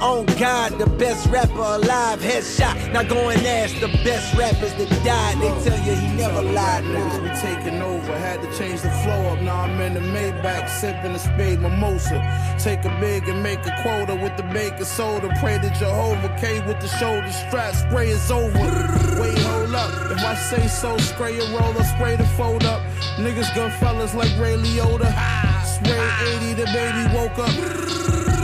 on 0.00 0.26
God, 0.38 0.78
the 0.78 0.86
best 0.86 1.26
rapper 1.28 1.52
alive. 1.56 2.20
Headshot. 2.20 2.92
Now 2.92 3.02
go 3.02 3.28
and 3.28 3.46
ask 3.46 3.78
the 3.80 3.88
best 4.04 4.34
rappers 4.34 4.74
that 4.74 4.90
died. 5.04 5.38
They 5.40 5.68
tell 5.68 5.78
you 5.86 5.94
he 5.94 6.08
never 6.16 6.42
lied. 6.42 6.84
Niggas 6.84 7.22
be 7.22 7.30
taking 7.40 7.80
over. 7.82 8.16
Had 8.18 8.42
to 8.42 8.58
change 8.58 8.82
the 8.82 8.90
flow 9.02 9.28
up. 9.28 9.40
Now 9.40 9.62
I'm 9.62 9.80
in 9.80 9.94
the 9.94 10.00
Maybach, 10.00 10.68
sipping 10.68 11.12
a 11.12 11.18
spade 11.18 11.60
mimosa. 11.60 12.18
Take 12.58 12.84
a 12.84 12.96
big 13.00 13.28
and 13.28 13.42
make 13.42 13.60
a 13.66 13.74
quota 13.82 14.14
with 14.14 14.36
the 14.36 14.42
baking 14.44 14.84
soda. 14.84 15.28
Pray 15.40 15.58
to 15.58 15.70
Jehovah 15.78 16.36
K 16.40 16.60
with 16.66 16.80
the 16.80 16.88
shoulder 16.88 17.30
strap. 17.30 17.74
Spray 17.74 18.08
is 18.08 18.30
over. 18.30 18.58
Wait, 19.20 19.38
hold 19.38 19.74
up. 19.74 20.10
If 20.10 20.24
I 20.24 20.34
say 20.34 20.66
so, 20.68 20.96
spray 20.98 21.38
a 21.38 21.58
roller, 21.58 21.84
spray 21.84 22.16
the 22.16 22.26
fold 22.36 22.64
up. 22.64 22.82
Niggas 23.16 23.54
gun 23.54 23.70
fellas 23.72 24.14
like 24.14 24.36
Ray 24.38 24.56
Liotta. 24.56 25.10
Spray 25.64 26.10
80, 26.36 26.54
the 26.54 26.66
baby 26.72 27.14
woke 27.14 27.38
up. 27.38 28.35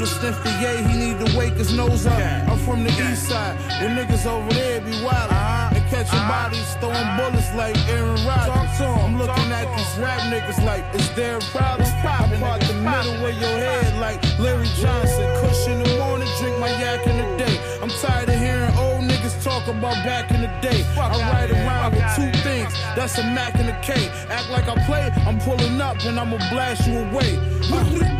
The 0.00 0.48
yay, 0.62 0.82
he 0.82 0.96
need 0.96 1.26
to 1.26 1.36
wake 1.36 1.52
his 1.60 1.76
nose 1.76 2.06
up. 2.06 2.16
I'm 2.16 2.56
from 2.60 2.84
the 2.84 2.90
east 2.90 3.28
side, 3.28 3.60
where 3.82 3.90
niggas 3.90 4.24
over 4.24 4.48
there 4.54 4.80
be 4.80 4.92
wild. 5.04 5.30
And 5.30 5.84
catching 5.92 6.24
bodies, 6.24 6.72
throwing 6.80 7.04
bullets 7.20 7.52
like 7.54 7.76
Aaron 7.90 8.16
Rodgers. 8.24 8.80
I'm 8.80 9.18
looking 9.18 9.52
at 9.52 9.68
these 9.76 9.98
rap 10.02 10.20
niggas 10.32 10.64
like, 10.64 10.84
is 10.94 11.06
there 11.14 11.36
a 11.36 11.40
problem? 11.52 11.86
I 11.86 12.40
part 12.40 12.60
the 12.62 12.72
middle 12.80 13.26
of 13.26 13.34
your 13.36 13.58
head 13.60 14.00
like 14.00 14.24
Larry 14.38 14.68
Johnson. 14.80 15.28
Kush 15.44 15.68
in 15.68 15.82
the 15.82 15.98
morning, 15.98 16.28
drink 16.40 16.58
my 16.58 16.70
yak 16.80 17.06
in 17.06 17.18
the 17.18 17.36
day. 17.36 17.60
I'm 17.82 17.90
tired 17.90 18.30
of 18.30 18.36
hearing 18.36 18.72
old 18.78 19.04
niggas 19.04 19.44
talk 19.44 19.68
about 19.68 20.02
back 20.02 20.30
in 20.30 20.40
the 20.40 20.52
day. 20.62 20.82
I 20.96 21.12
ride 21.28 21.50
around 21.50 21.92
with 21.92 22.08
two 22.16 22.32
things, 22.40 22.72
that's 22.96 23.18
a 23.18 23.22
Mac 23.22 23.54
and 23.56 23.68
a 23.68 23.78
K. 23.82 24.08
Act 24.30 24.48
like 24.48 24.66
I 24.66 24.82
play, 24.86 25.10
I'm 25.26 25.38
pulling 25.40 25.78
up 25.78 26.00
and 26.06 26.18
I'ma 26.18 26.38
blast 26.48 26.88
you 26.88 27.00
away. 27.00 28.19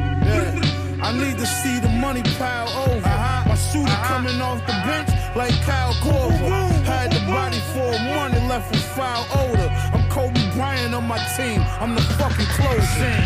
I 1.03 1.13
need 1.13 1.39
to 1.39 1.47
see 1.47 1.79
the 1.81 1.89
money 1.89 2.23
pile 2.39 2.69
over. 2.87 3.01
My 3.49 3.57
shooter 3.57 4.01
coming 4.05 4.41
off 4.41 4.61
the 4.67 4.73
bench 4.85 5.09
like 5.35 5.55
Kyle 5.63 5.95
Korver. 5.95 6.51
Had 6.85 7.13
the 7.13 7.21
body 7.27 7.59
for 7.73 7.91
money 8.15 8.41
left 8.49 8.71
with 8.71 8.85
foul 8.95 9.27
odor. 9.33 9.71
I'm 9.95 10.09
Kobe 10.11 10.41
Bryant 10.55 10.95
on 10.95 11.05
my 11.07 11.19
team. 11.37 11.63
I'm 11.81 11.95
the 11.95 12.03
fucking 12.21 12.47
closing. 12.59 13.17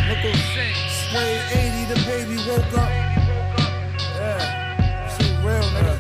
Spray 0.87 1.35
80, 1.51 1.95
the 1.95 2.01
baby 2.07 2.37
woke 2.49 2.79
up. 2.79 2.91
Yeah, 4.17 5.17
shit 5.17 5.35
real, 5.45 5.67
nigga. 5.75 5.97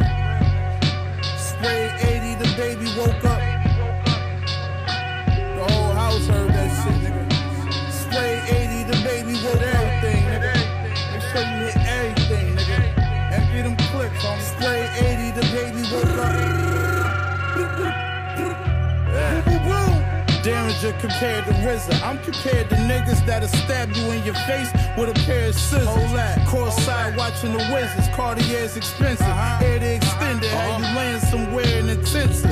Spray 1.37 1.91
80, 2.01 2.35
the 2.43 2.51
baby 2.57 2.87
woke 2.97 3.25
up. 3.25 3.34
Compared 21.01 21.45
to 21.47 21.53
RZA. 21.53 22.03
I'm 22.03 22.19
compared 22.19 22.69
to 22.71 22.77
niggas 22.77 23.25
that'll 23.27 23.49
stab 23.49 23.93
you 23.93 24.11
in 24.13 24.25
your 24.25 24.35
face 24.47 24.71
with 24.97 25.11
a 25.11 25.19
pair 25.27 25.49
of 25.49 25.55
scissors. 25.55 26.49
Course 26.49 26.77
side 26.85 27.17
watching 27.17 27.53
the 27.53 27.65
Wizards. 27.73 28.09
Cartier's 28.15 28.77
expensive. 28.77 29.27
Uh-huh. 29.27 29.65
Air 29.65 29.79
the 29.79 29.95
extended. 29.97 30.51
How 30.51 30.71
uh-huh. 30.71 30.79
you 30.79 30.97
land 30.97 31.23
somewhere 31.23 31.79
in 31.79 31.89
intensive. 31.89 32.51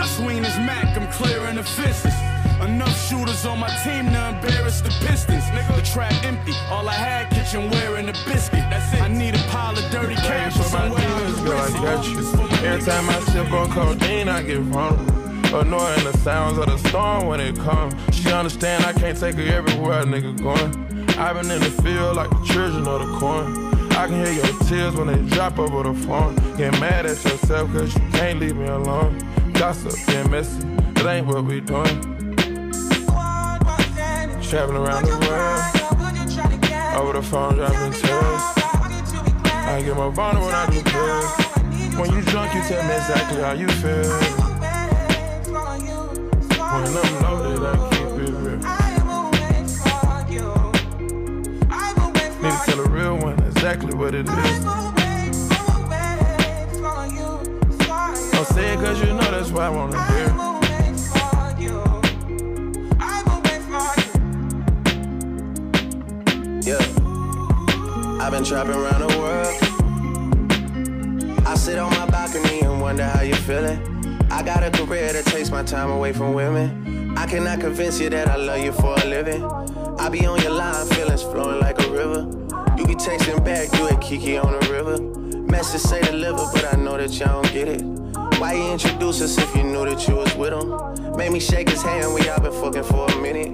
I 0.00 0.06
swing 0.06 0.42
this 0.42 0.56
Mac, 0.56 0.96
I'm 0.96 1.10
clearing 1.12 1.56
the 1.56 1.62
fences. 1.62 2.14
Enough 2.62 3.08
shooters 3.08 3.44
on 3.44 3.58
my 3.58 3.68
team 3.84 4.06
to 4.12 4.28
embarrass 4.28 4.80
the 4.80 4.90
Pistons. 5.04 5.44
Nigga. 5.44 5.76
The 5.76 5.82
trap 5.82 6.12
empty, 6.24 6.52
all 6.70 6.88
I 6.88 6.92
had 6.92 7.30
kitchenware 7.30 7.96
and 7.96 8.08
a 8.08 8.12
biscuit. 8.24 8.64
That's 8.70 8.94
it. 8.94 9.02
I 9.02 9.08
need 9.08 9.34
a 9.34 9.42
pile 9.48 9.76
of 9.76 9.90
dirty 9.90 10.14
cash 10.14 10.56
for 10.56 10.76
my 10.76 10.88
demons 10.88 11.38
I 11.50 11.66
I 11.66 11.70
got 11.70 12.06
you. 12.06 12.18
Every 12.66 12.82
time 12.82 13.10
I 13.10 13.20
sip 13.20 13.52
on 13.52 13.70
codeine, 13.70 14.28
I 14.28 14.42
get 14.42 14.60
vulnerable. 14.60 15.29
Annoying 15.52 16.04
the 16.04 16.16
sounds 16.18 16.58
of 16.58 16.66
the 16.66 16.78
storm 16.88 17.26
when 17.26 17.40
it 17.40 17.56
comes. 17.56 17.92
She 18.14 18.30
understand 18.30 18.84
I 18.84 18.92
can't 18.92 19.18
take 19.18 19.34
her 19.34 19.42
everywhere 19.42 20.00
a 20.00 20.04
nigga 20.04 20.40
going. 20.40 21.18
I've 21.18 21.34
been 21.34 21.50
in 21.50 21.60
the 21.60 21.70
field 21.82 22.14
like 22.14 22.30
the 22.30 22.44
children 22.44 22.86
of 22.86 23.00
the 23.00 23.18
corn. 23.18 23.74
I 23.92 24.06
can 24.06 24.24
hear 24.24 24.32
your 24.32 24.58
tears 24.68 24.94
when 24.94 25.08
they 25.08 25.18
drop 25.34 25.58
over 25.58 25.82
the 25.82 25.94
phone. 26.06 26.36
Get 26.56 26.72
mad 26.78 27.04
at 27.04 27.22
yourself 27.24 27.72
cause 27.72 27.92
you 27.92 28.00
can't 28.12 28.38
leave 28.38 28.56
me 28.56 28.66
alone. 28.68 29.18
Gossip, 29.52 29.92
getting 30.06 30.30
messy, 30.30 30.64
it 30.96 31.04
ain't 31.04 31.26
what 31.26 31.44
we 31.44 31.60
doing. 31.60 32.00
Traveling 34.40 34.76
around 34.76 35.04
the 35.04 35.18
world, 35.26 35.62
over 36.96 37.12
the 37.12 37.22
phone 37.22 37.56
dropping 37.56 37.92
tears. 37.92 38.42
I 39.44 39.82
get 39.84 39.96
more 39.96 40.12
vulnerable 40.12 40.46
when 40.46 40.54
I 40.54 40.70
do 40.70 40.80
drugs. 40.82 41.98
When 41.98 42.12
you 42.12 42.22
drunk, 42.22 42.54
you 42.54 42.62
tell 42.62 42.86
me 42.86 42.94
exactly 42.94 43.42
how 43.42 43.52
you 43.52 43.68
feel. 43.68 44.39
Need 46.90 46.98
to 52.52 52.58
tell 52.64 52.80
a 52.80 52.88
real 52.88 53.16
one 53.16 53.38
exactly 53.44 53.94
what 53.94 54.12
it 54.12 54.28
is. 54.28 54.64
Don't 58.32 58.46
say 58.48 58.72
it 58.72 58.80
cause 58.80 59.00
you 59.00 59.06
know 59.06 59.30
that's 59.30 59.50
what 59.52 59.62
I 59.62 59.68
wanna 59.70 60.02
hear. 60.10 60.26
Yeah. 66.62 66.82
I've 68.20 68.32
been 68.32 68.42
trapping 68.42 68.74
around 68.74 69.00
the 69.00 69.18
world. 69.18 69.54
I 71.46 71.54
sit 71.54 71.78
on 71.78 71.90
my 71.92 72.06
balcony 72.06 72.60
and 72.62 72.80
wonder 72.80 73.04
how 73.04 73.22
you're 73.22 73.36
feeling. 73.36 73.89
I 74.40 74.42
got 74.42 74.62
a 74.62 74.70
career 74.70 75.12
that 75.12 75.26
takes 75.26 75.50
my 75.50 75.62
time 75.62 75.90
away 75.90 76.14
from 76.14 76.32
women. 76.32 77.14
I 77.14 77.26
cannot 77.26 77.60
convince 77.60 78.00
you 78.00 78.08
that 78.08 78.26
I 78.26 78.36
love 78.36 78.64
you 78.64 78.72
for 78.72 78.94
a 78.94 79.04
living. 79.04 79.44
I 79.98 80.08
be 80.08 80.24
on 80.24 80.40
your 80.40 80.52
line, 80.52 80.86
feelings 80.86 81.22
flowing 81.22 81.60
like 81.60 81.78
a 81.78 81.90
river. 81.90 82.20
You 82.78 82.86
be 82.86 82.94
texting 82.94 83.44
back, 83.44 83.70
you 83.78 83.88
at 83.88 84.00
Kiki 84.00 84.38
on 84.38 84.58
the 84.58 84.72
river. 84.72 84.98
Message 85.42 85.82
say 85.82 86.00
deliver, 86.00 86.42
but 86.54 86.72
I 86.72 86.78
know 86.78 86.96
that 86.96 87.12
y'all 87.18 87.42
don't 87.42 87.52
get 87.52 87.68
it. 87.68 87.82
Why 88.40 88.54
you 88.54 88.72
introduce 88.72 89.20
us 89.20 89.36
if 89.36 89.54
you 89.54 89.62
knew 89.62 89.84
that 89.84 90.08
you 90.08 90.16
was 90.16 90.34
with 90.34 90.54
him? 90.54 91.16
Made 91.18 91.32
me 91.32 91.38
shake 91.38 91.68
his 91.68 91.82
hand, 91.82 92.14
we 92.14 92.26
all 92.30 92.40
been 92.40 92.50
fucking 92.50 92.84
for 92.84 93.10
a 93.10 93.20
minute. 93.20 93.52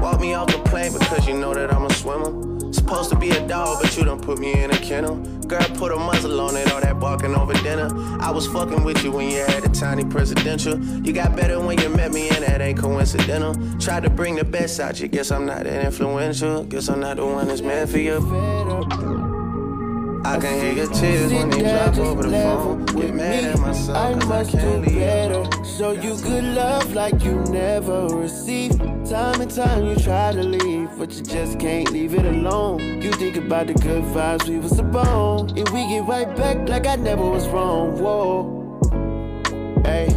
Walk 0.00 0.20
me 0.20 0.34
off 0.34 0.52
the 0.52 0.60
plane 0.70 0.92
because 0.92 1.26
you 1.26 1.34
know 1.34 1.52
that 1.52 1.74
I'm 1.74 1.84
a 1.84 1.92
swimmer. 1.92 2.72
Supposed 2.72 3.10
to 3.10 3.16
be 3.16 3.30
a 3.30 3.48
dog, 3.48 3.82
but 3.82 3.96
you 3.96 4.04
done 4.04 4.20
put 4.20 4.38
me 4.38 4.52
in 4.52 4.70
a 4.70 4.78
kennel. 4.78 5.16
Girl, 5.48 5.64
put 5.76 5.92
a 5.92 5.96
muzzle 5.96 6.38
on 6.42 6.56
it, 6.56 6.70
all 6.70 6.82
that 6.82 7.00
barking 7.00 7.34
over 7.34 7.54
dinner. 7.54 7.88
I 8.20 8.30
was 8.30 8.46
fucking 8.46 8.84
with 8.84 9.02
you 9.02 9.10
when 9.10 9.30
you 9.30 9.38
had 9.38 9.64
a 9.64 9.68
tiny 9.70 10.04
presidential. 10.04 10.78
You 10.78 11.14
got 11.14 11.34
better 11.34 11.58
when 11.58 11.80
you 11.80 11.88
met 11.88 12.12
me, 12.12 12.28
and 12.28 12.44
that 12.44 12.60
ain't 12.60 12.78
coincidental. 12.78 13.54
Tried 13.78 14.02
to 14.02 14.10
bring 14.10 14.36
the 14.36 14.44
best 14.44 14.78
out 14.78 15.00
you, 15.00 15.08
guess 15.08 15.30
I'm 15.30 15.46
not 15.46 15.64
that 15.64 15.86
influential. 15.86 16.64
Guess 16.64 16.90
I'm 16.90 17.00
not 17.00 17.16
the 17.16 17.24
one 17.24 17.48
that's 17.48 17.62
meant 17.62 17.88
for 17.88 17.98
you. 17.98 18.20
I 20.28 20.38
can 20.38 20.60
hear 20.60 20.72
your 20.84 20.92
tears 20.92 21.32
when 21.32 21.48
they 21.48 21.62
drop 21.62 21.96
over 21.96 22.22
the 22.24 22.30
phone. 22.30 22.84
Get 22.84 23.14
mad 23.14 23.44
at 23.44 23.58
myself, 23.60 24.30
I 24.30 24.44
can't 24.44 24.86
leave. 24.86 24.98
better. 24.98 25.64
Show 25.64 25.92
you 25.92 26.20
good 26.20 26.44
love 26.44 26.92
like 26.92 27.24
you 27.24 27.36
never 27.48 28.08
received. 28.08 28.78
Time 29.08 29.40
and 29.40 29.50
time 29.50 29.86
you 29.86 29.96
try 29.96 30.32
to 30.32 30.42
leave, 30.42 30.90
but 30.98 31.14
you 31.14 31.22
just 31.22 31.58
can't 31.58 31.90
leave 31.92 32.12
it 32.12 32.26
alone. 32.26 32.78
You 33.00 33.10
think 33.12 33.36
about 33.36 33.68
the 33.68 33.72
good 33.72 34.04
vibes 34.04 34.46
we 34.46 34.58
was 34.58 34.78
upon, 34.78 35.48
and 35.56 35.66
we 35.70 35.88
get 35.88 36.04
right 36.06 36.36
back 36.36 36.68
like 36.68 36.86
I 36.86 36.96
never 36.96 37.24
was 37.24 37.48
wrong. 37.48 37.98
Whoa, 37.98 38.80
hey, 39.84 40.08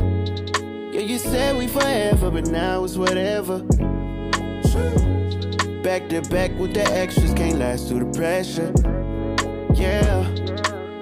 yeah, 0.92 1.00
you 1.00 1.20
said 1.20 1.56
we 1.56 1.70
forever, 1.70 2.30
but 2.30 2.48
now 2.48 2.84
it's 2.84 2.98
whatever. 2.98 3.60
Back 5.84 6.10
to 6.10 6.22
back 6.30 6.52
with 6.60 6.74
the 6.74 6.84
extras, 6.92 7.34
can't 7.34 7.60
last 7.60 7.88
through 7.88 8.00
the 8.04 8.20
pressure. 8.20 8.74
Yeah. 9.82 10.28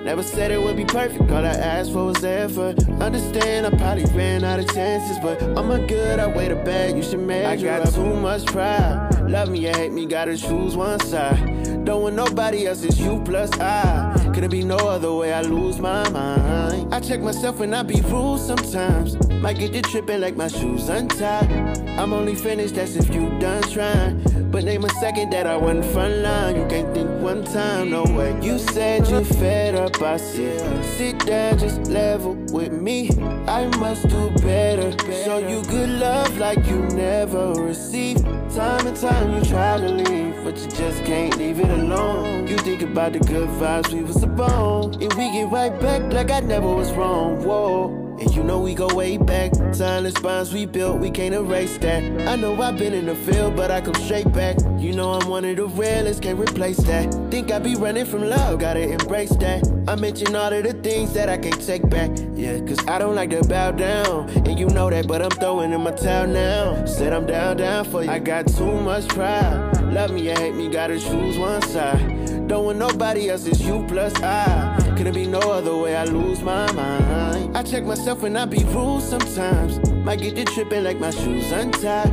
Never 0.04 0.24
said 0.24 0.52
it 0.52 0.62
would 0.62 0.78
be 0.78 0.86
perfect, 0.86 1.30
all 1.30 1.46
I 1.46 1.50
asked 1.50 1.92
for 1.92 2.06
was 2.06 2.24
effort. 2.24 2.80
Understand, 3.02 3.68
I 3.68 3.70
probably 3.72 4.06
ran 4.06 4.44
out 4.44 4.60
of 4.60 4.74
chances, 4.74 5.20
but 5.20 5.42
I'm 5.44 5.70
a 5.70 5.86
good, 5.86 6.20
I 6.20 6.28
weigh 6.28 6.48
the 6.48 6.56
bag, 6.56 6.96
you 6.96 7.04
should 7.04 7.20
measure. 7.20 7.70
I 7.70 7.84
got 7.84 7.94
too 7.94 8.16
much 8.16 8.46
pride. 8.46 9.30
Love 9.30 9.50
me 9.50 9.68
or 9.68 9.76
hate 9.76 9.92
me, 9.92 10.06
gotta 10.06 10.38
choose 10.38 10.76
one 10.78 11.00
side. 11.02 11.86
Don't 11.86 12.02
want 12.02 12.16
nobody 12.16 12.66
else, 12.66 12.84
it's 12.84 12.98
you 12.98 13.22
plus 13.24 13.52
I. 13.60 14.32
Could 14.34 14.46
it 14.46 14.52
be 14.52 14.64
no 14.64 14.78
other 14.78 15.14
way, 15.14 15.34
I 15.34 15.42
lose 15.42 15.80
my 15.80 16.08
mind. 16.10 16.94
I 16.94 17.02
check 17.02 17.20
myself 17.20 17.60
when 17.60 17.74
I 17.74 17.84
be 17.84 18.02
rude 18.02 18.40
sometimes. 18.40 19.18
Might 19.30 19.60
get 19.60 19.76
you 19.76 19.82
tripping 19.82 20.22
like 20.22 20.36
my 20.38 20.48
shoes 20.48 20.88
untied. 20.90 21.52
I'm 22.00 22.14
only 22.14 22.36
finished, 22.36 22.76
that's 22.76 22.96
if 22.96 23.14
you 23.14 23.30
done 23.40 23.62
trying. 23.64 24.24
But 24.60 24.66
name 24.66 24.84
a 24.84 24.90
second 24.90 25.30
that 25.30 25.48
I 25.48 25.56
wasn't 25.56 25.86
front 25.86 26.18
line. 26.18 26.58
You 26.58 26.68
can't 26.68 26.94
think 26.94 27.10
one 27.22 27.46
time, 27.46 27.92
no 27.92 28.04
way. 28.04 28.38
You 28.42 28.60
said 28.60 29.08
you 29.08 29.24
fed 29.24 29.74
up, 29.74 30.02
I 30.02 30.18
said, 30.18 30.84
sit 30.98 31.18
down, 31.26 31.60
just 31.60 31.88
level 31.88 32.34
with 32.52 32.74
me. 32.74 33.10
I 33.48 33.68
must 33.78 34.10
do 34.10 34.30
better. 34.42 34.92
Show 35.24 35.38
you 35.38 35.64
good 35.64 35.88
love 35.88 36.38
like 36.38 36.58
you 36.68 36.82
never 36.92 37.54
received. 37.54 38.26
Time 38.54 38.86
and 38.86 38.98
time 38.98 39.34
you 39.34 39.50
try 39.50 39.78
to 39.78 39.88
leave, 39.88 40.36
but 40.44 40.58
you 40.58 40.68
just 40.72 41.06
can't 41.06 41.38
leave 41.38 41.62
it 41.62 41.70
alone. 41.70 42.46
You 42.46 42.58
think 42.58 42.82
about 42.82 43.14
the 43.14 43.20
good 43.20 43.48
vibes 43.62 43.94
we 43.94 44.04
was 44.04 44.22
upon, 44.22 45.02
and 45.02 45.14
we 45.14 45.32
get 45.32 45.50
right 45.50 45.80
back 45.80 46.12
like 46.12 46.32
I 46.32 46.42
never 46.42 46.68
was 46.68 46.92
wrong. 46.92 47.42
Whoa. 47.46 48.09
And 48.20 48.36
you 48.36 48.44
know 48.44 48.60
we 48.60 48.74
go 48.74 48.94
way 48.94 49.18
back. 49.18 49.54
Silent 49.74 50.22
bonds 50.22 50.54
we 50.54 50.66
built, 50.66 51.00
we 51.00 51.10
can't 51.10 51.34
erase 51.34 51.78
that. 51.78 52.04
I 52.28 52.36
know 52.36 52.62
I've 52.62 52.78
been 52.78 52.94
in 52.94 53.06
the 53.06 53.16
field, 53.16 53.56
but 53.56 53.72
I 53.72 53.82
come 53.82 53.96
straight 53.96 54.32
back. 54.34 54.58
You 54.78 54.94
know 54.94 55.12
I'm 55.14 55.28
one 55.30 55.46
of 55.46 55.56
the 55.56 55.68
realest, 55.68 56.22
can't 56.22 56.40
replace 56.40 56.78
that. 56.78 57.14
Think 57.32 57.52
I 57.52 57.60
be 57.60 57.76
running 57.76 58.06
from 58.06 58.24
love, 58.24 58.60
gotta 58.60 58.82
embrace 58.82 59.36
that. 59.38 59.68
I 59.88 59.96
mention 59.96 60.36
all 60.36 60.52
of 60.52 60.64
the 60.64 60.74
things 60.74 61.14
that 61.14 61.30
I 61.30 61.38
can't 61.38 61.66
take 61.66 61.90
back. 61.90 62.12
Yeah, 62.36 62.60
cause 62.60 62.86
I 62.88 63.00
don't 63.00 63.16
like 63.16 63.30
to 63.32 63.44
bow 63.48 63.72
down. 63.72 64.30
And 64.30 64.60
you 64.60 64.68
know 64.68 64.90
that, 64.90 65.08
but 65.08 65.22
I'm 65.22 65.32
throwing 65.32 65.72
in 65.72 65.82
my 65.82 65.92
towel 65.92 66.28
now. 66.28 66.86
Said 66.86 67.14
I'm 67.14 67.26
down, 67.26 67.58
down 67.58 67.86
for 67.86 68.04
you. 68.04 68.10
I 68.10 68.20
got 68.20 68.48
too 68.48 68.80
much 68.82 69.08
pride. 69.08 69.82
Love 69.94 70.12
me 70.12 70.30
or 70.30 70.36
hate 70.38 70.56
me, 70.56 70.70
gotta 70.70 71.00
choose 71.00 71.38
one 71.38 71.62
side. 71.62 72.48
Don't 72.48 72.66
want 72.66 72.80
nobody 72.80 73.30
else, 73.30 73.46
it's 73.46 73.62
you 73.62 73.86
plus 73.88 74.14
I. 74.22 74.76
Couldn't 74.98 75.14
be 75.14 75.28
no 75.28 75.40
other 75.40 75.78
way, 75.78 75.96
I 75.96 76.06
lose 76.06 76.42
my 76.42 76.72
mind. 76.74 77.29
I 77.60 77.62
check 77.62 77.84
myself 77.84 78.22
when 78.22 78.38
I 78.38 78.46
be 78.46 78.64
rude 78.64 79.02
sometimes. 79.02 79.86
Might 80.06 80.22
get 80.22 80.38
you 80.38 80.46
tripping 80.46 80.82
like 80.86 80.98
my 80.98 81.10
shoes 81.10 81.52
untied. 81.52 82.10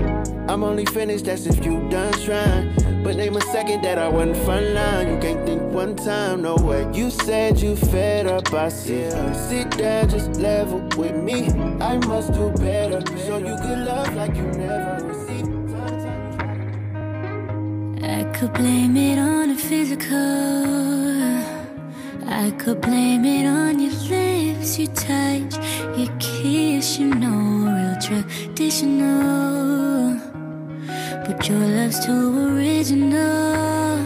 I'm 0.50 0.64
only 0.64 0.84
finished, 0.86 1.26
that's 1.26 1.46
if 1.46 1.64
you 1.64 1.88
done 1.88 2.12
trying. 2.14 2.74
But 3.04 3.14
name 3.14 3.36
a 3.36 3.40
second 3.40 3.82
that 3.82 3.96
I 3.96 4.08
wasn't 4.08 4.38
front 4.38 4.70
line. 4.70 5.06
You 5.06 5.20
can't 5.20 5.46
think 5.46 5.62
one 5.62 5.94
time, 5.94 6.42
no 6.42 6.56
way. 6.56 6.90
You 6.92 7.10
said 7.10 7.60
you 7.60 7.76
fed 7.76 8.26
up, 8.26 8.52
I 8.52 8.70
said, 8.70 9.36
sit 9.36 9.70
down, 9.78 10.08
just 10.08 10.32
level 10.32 10.80
with 10.96 11.14
me. 11.14 11.46
I 11.80 11.96
must 11.98 12.32
do 12.32 12.50
better. 12.54 13.00
so 13.16 13.38
you 13.38 13.56
good 13.58 13.86
love 13.86 14.16
like 14.16 14.34
you 14.34 14.42
never 14.42 15.06
received. 15.06 15.52
I 18.02 18.24
could 18.36 18.52
blame 18.52 18.96
it 18.96 19.16
on 19.20 19.50
the 19.50 19.54
physical. 19.54 21.15
I 22.28 22.50
could 22.58 22.80
blame 22.80 23.24
it 23.24 23.46
on 23.46 23.78
your 23.78 23.92
lips, 24.10 24.78
your 24.78 24.92
touch, 24.94 25.54
your 25.96 26.12
kiss, 26.18 26.98
you 26.98 27.14
know, 27.14 27.70
real 27.76 27.96
traditional. 28.00 29.06
But 31.24 31.48
your 31.48 31.58
love's 31.58 32.04
too 32.04 32.56
original. 32.56 33.98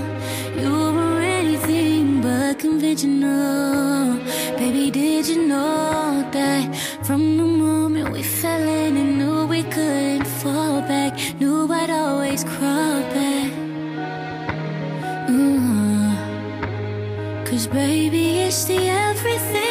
You 0.61 0.71
were 0.71 1.21
anything 1.21 2.21
but 2.21 2.59
conventional. 2.59 4.19
Baby, 4.59 4.91
did 4.91 5.27
you 5.27 5.47
know 5.47 6.29
that 6.31 6.77
from 7.05 7.39
the 7.39 7.45
moment 7.45 8.11
we 8.13 8.23
fell 8.23 8.69
in 8.69 8.80
baby, 17.73 18.41
it's 18.41 18.65
the 18.65 18.89
everything 18.89 19.70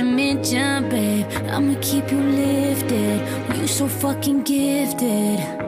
dimension, 0.00 0.88
babe. 0.88 1.26
I'ma 1.50 1.74
keep 1.82 2.10
you 2.10 2.20
lifted. 2.20 3.20
You 3.58 3.66
so 3.66 3.86
fucking 3.86 4.42
gifted. 4.44 5.59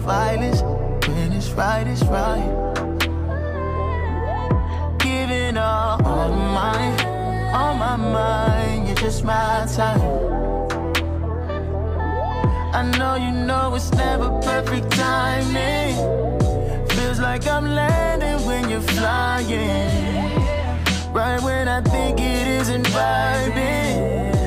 violence. 0.00 0.62
When 1.06 1.32
it's 1.32 1.50
right, 1.50 1.86
it's 1.86 2.02
right. 2.04 2.50
Giving 4.98 5.56
all, 5.56 6.04
all 6.04 6.32
my, 6.32 7.52
all 7.52 7.74
my 7.74 7.96
mind, 7.96 8.88
you're 8.88 8.96
just 8.96 9.24
my 9.24 9.66
type. 9.76 10.00
I 12.72 12.82
know 12.98 13.16
you 13.16 13.32
know 13.46 13.74
it's 13.74 13.92
never 13.92 14.28
perfect 14.40 14.90
timing. 14.92 15.96
Feels 16.90 17.20
like 17.20 17.46
I'm 17.46 17.66
landing 17.74 18.46
when 18.46 18.70
you're 18.70 18.80
flying. 18.80 20.30
Right 21.12 21.42
when 21.42 21.68
I 21.68 21.80
think 21.82 22.20
it 22.20 22.46
isn't 22.60 22.86
vibing. 22.86 24.39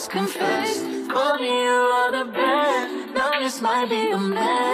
must 0.00 0.10
confess, 0.12 0.80
call 1.12 1.36
me 1.36 1.46
you 1.46 1.68
are 1.68 2.10
the 2.10 2.32
best. 2.32 3.14
Now 3.14 3.38
this 3.38 3.60
might 3.60 3.90
be 3.90 4.10
a 4.10 4.16
mess. 4.16 4.69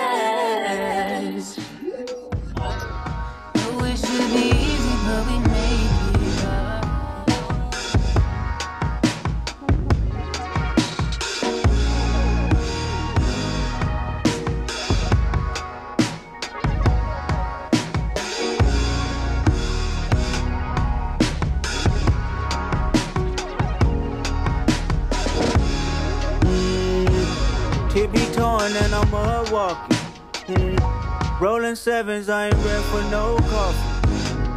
Rolling 31.46 31.76
sevens, 31.76 32.28
I 32.28 32.46
ain't 32.46 32.56
ready 32.56 32.82
for 32.90 33.02
no 33.02 33.36
coffee. 33.48 34.08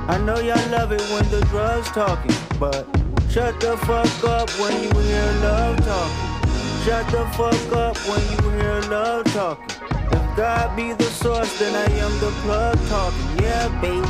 I 0.07 0.17
know 0.25 0.39
y'all 0.39 0.69
love 0.71 0.91
it 0.91 1.01
when 1.13 1.23
the 1.29 1.41
drugs 1.51 1.87
talking, 1.89 2.33
but 2.59 2.83
shut 3.29 3.59
the 3.59 3.77
fuck 3.85 4.23
up 4.23 4.49
when 4.59 4.73
you 4.81 4.89
hear 5.01 5.31
love 5.43 5.77
talking. 5.85 6.49
Shut 6.83 7.05
the 7.11 7.27
fuck 7.37 7.77
up 7.77 7.95
when 8.09 8.21
you 8.31 8.49
hear 8.57 8.81
love 8.89 9.23
talking. 9.25 9.69
If 9.91 10.35
God 10.35 10.75
be 10.75 10.93
the 10.93 11.03
source, 11.03 11.59
then 11.59 11.75
I 11.75 11.93
am 11.93 12.11
the 12.21 12.31
plug 12.41 12.79
talking. 12.87 13.43
Yeah, 13.43 13.67
baby. 13.85 14.07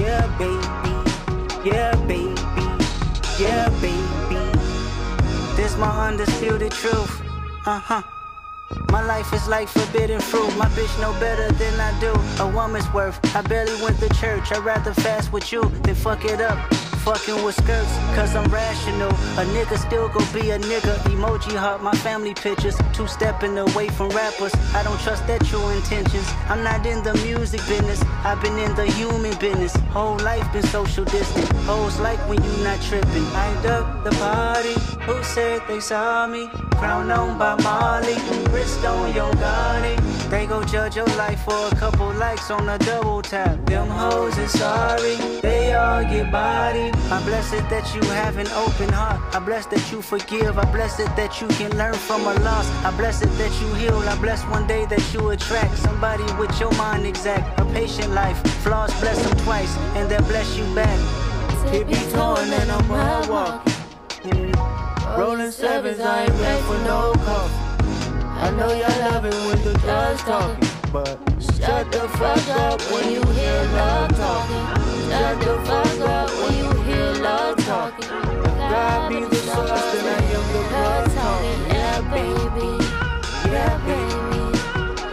Yeah, 0.00 0.30
baby. 0.38 1.68
Yeah, 1.68 1.96
baby. 2.06 2.40
Yeah, 3.36 3.68
baby. 3.80 4.60
This 5.56 5.76
my 5.76 6.06
undisputed 6.06 6.70
truth. 6.70 7.20
Uh 7.66 7.80
huh. 7.80 8.13
My 8.94 9.02
life 9.02 9.32
is 9.32 9.48
like 9.48 9.66
forbidden 9.66 10.20
fruit. 10.20 10.56
My 10.56 10.66
bitch 10.66 11.00
know 11.00 11.12
better 11.18 11.50
than 11.54 11.80
I 11.80 11.90
do. 11.98 12.12
A 12.40 12.46
woman's 12.46 12.88
worth. 12.92 13.18
I 13.34 13.42
barely 13.42 13.74
went 13.82 13.98
to 13.98 14.08
church. 14.10 14.52
I'd 14.52 14.64
rather 14.64 14.94
fast 14.94 15.32
with 15.32 15.50
you 15.50 15.62
than 15.82 15.96
fuck 15.96 16.24
it 16.24 16.40
up. 16.40 16.83
Fucking 17.04 17.44
with 17.44 17.54
skirts, 17.54 17.98
cause 18.16 18.34
I'm 18.34 18.50
rational. 18.50 19.10
A 19.10 19.44
nigga 19.52 19.76
still 19.76 20.08
gon' 20.08 20.26
be 20.32 20.52
a 20.52 20.58
nigga. 20.58 20.96
Emoji 21.12 21.54
heart, 21.54 21.82
my 21.82 21.92
family 21.96 22.32
pictures. 22.32 22.74
Two 22.94 23.06
stepping 23.06 23.58
away 23.58 23.88
from 23.88 24.08
rappers. 24.08 24.54
I 24.74 24.82
don't 24.82 24.98
trust 25.00 25.26
their 25.26 25.38
true 25.40 25.68
intentions. 25.68 26.26
I'm 26.48 26.64
not 26.64 26.86
in 26.86 27.02
the 27.02 27.12
music 27.22 27.60
business. 27.68 28.02
I've 28.24 28.40
been 28.40 28.58
in 28.58 28.74
the 28.74 28.86
human 28.86 29.36
business. 29.38 29.76
Whole 29.92 30.16
life 30.20 30.50
been 30.50 30.62
social 30.62 31.04
distant. 31.04 31.46
Hoes 31.68 32.00
like 32.00 32.18
when 32.26 32.42
you 32.42 32.64
not 32.64 32.80
tripping. 32.80 33.26
I 33.36 33.52
duck 33.62 34.02
the 34.02 34.10
party. 34.12 34.72
Who 35.02 35.22
said 35.22 35.60
they 35.68 35.80
saw 35.80 36.26
me? 36.26 36.48
Crown 36.78 37.10
on 37.10 37.36
by 37.36 37.54
Molly. 37.62 38.16
Wrist 38.50 38.82
on 38.86 39.14
your 39.14 39.30
body. 39.34 39.96
They 40.30 40.46
gon' 40.46 40.66
judge 40.66 40.96
your 40.96 41.06
life 41.18 41.42
for 41.44 41.68
a 41.70 41.76
couple 41.76 42.10
likes 42.14 42.50
on 42.50 42.66
a 42.66 42.78
double 42.78 43.20
tap. 43.20 43.66
Them 43.66 43.88
hoes 43.88 44.38
is 44.38 44.52
sorry. 44.52 45.16
They 45.42 45.74
all 45.74 46.02
get 46.02 46.32
body. 46.94 47.12
I'm 47.12 47.24
blessed 47.24 47.68
that 47.70 47.94
you 47.94 48.02
have 48.10 48.36
an 48.36 48.48
open 48.48 48.88
heart. 48.92 49.20
I 49.34 49.38
bless 49.38 49.66
that 49.66 49.92
you 49.92 50.02
forgive. 50.02 50.58
I 50.58 50.64
bless 50.72 50.98
it 51.00 51.14
that 51.16 51.40
you 51.40 51.48
can 51.48 51.76
learn 51.76 51.94
from 51.94 52.22
a 52.22 52.34
loss. 52.40 52.68
I 52.84 52.90
bless 52.96 53.22
it 53.22 53.30
that 53.38 53.52
you 53.60 53.74
heal. 53.74 53.98
I 53.98 54.16
bless 54.20 54.42
one 54.44 54.66
day 54.66 54.86
that 54.86 55.14
you 55.14 55.30
attract 55.30 55.76
somebody 55.78 56.24
with 56.38 56.58
your 56.60 56.72
mind 56.72 57.06
exact. 57.06 57.60
A 57.60 57.64
patient 57.66 58.12
life. 58.12 58.38
Flaws 58.62 58.92
bless 59.00 59.22
them 59.22 59.36
twice, 59.44 59.76
and 59.96 60.10
they'll 60.10 60.22
bless 60.22 60.56
you 60.56 60.64
back. 60.74 60.98
Tippy 61.70 61.94
torn 62.12 62.52
and 62.52 62.70
I'm 62.70 62.88
mud 62.88 63.28
walking. 63.28 64.52
Rolling 65.18 65.50
sevens, 65.50 66.00
I 66.00 66.24
ain't 66.24 66.32
ready 66.32 66.62
for 66.62 66.78
no 66.78 67.12
coffee. 67.24 67.64
I 68.44 68.50
know 68.50 68.68
y'all 68.72 69.10
love 69.10 69.24
it 69.24 69.34
when 69.46 69.62
the 69.64 69.78
drugs 69.78 70.22
talking, 70.22 70.68
but 70.94 71.18
shut 71.58 71.90
the 71.90 72.08
fuck 72.20 72.48
up 72.50 72.80
when 72.92 73.10
you 73.10 73.20
hear 73.32 73.62
love 73.74 74.10
talking. 74.14 74.64
Shut 75.10 75.40
the 75.40 75.54
fuck 75.66 76.00
up 76.08 76.30
when 76.30 76.54
you 76.56 76.70
hear 76.82 77.10
love 77.14 77.56
talking. 77.66 78.08
God 78.08 79.08
be 79.08 79.24
the 79.24 79.34
source, 79.34 79.92
then 79.92 80.06
I 80.06 80.22
am 80.36 80.44
the 80.54 80.60
blood 80.70 81.06
talking. 81.18 81.60
Yeah, 81.74 81.98
baby. 82.14 82.70
Yeah, 83.50 83.74
baby. 83.88 84.42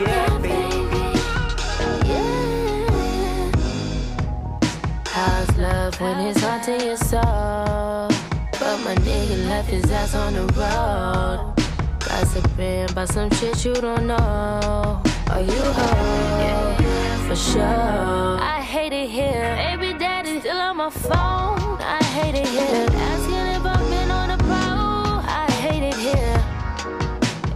Yeah, 0.03 0.29
baby. 0.45 1.03
Yeah. 2.11 3.49
How's 5.07 5.51
love 5.57 5.99
when 5.99 6.19
it's 6.27 6.41
haunting 6.41 6.82
your 6.82 6.97
soul? 6.97 8.07
But 8.59 8.77
my 8.86 8.95
nigga 9.01 9.47
left 9.47 9.69
his 9.71 9.89
ass 9.89 10.13
on 10.13 10.34
the 10.34 10.45
road. 10.61 11.55
Gossiping 12.01 12.91
about 12.91 13.09
some 13.09 13.32
shit 13.32 13.65
you 13.65 13.73
don't 13.73 14.05
know. 14.05 15.01
Are 15.32 15.41
you 15.41 15.61
home? 15.79 16.75
For 17.27 17.36
sure. 17.38 17.61
I 17.63 18.61
hate 18.61 18.91
it 18.91 19.09
here. 19.09 19.55
Baby 19.55 19.97
daddy 19.97 20.41
still 20.41 20.57
on 20.57 20.75
my 20.75 20.89
phone. 20.89 21.79
I 21.79 22.03
hate 22.03 22.36
it 22.36 22.47
here. 22.47 22.88
Asking 22.91 23.47
if 23.55 23.65
I've 23.65 23.89
been 23.89 24.11
on 24.11 24.32
a 24.32 24.38
pro. 24.38 25.23
I 25.25 25.47
hate 25.63 25.84
it 25.84 25.95
here. 25.95 26.43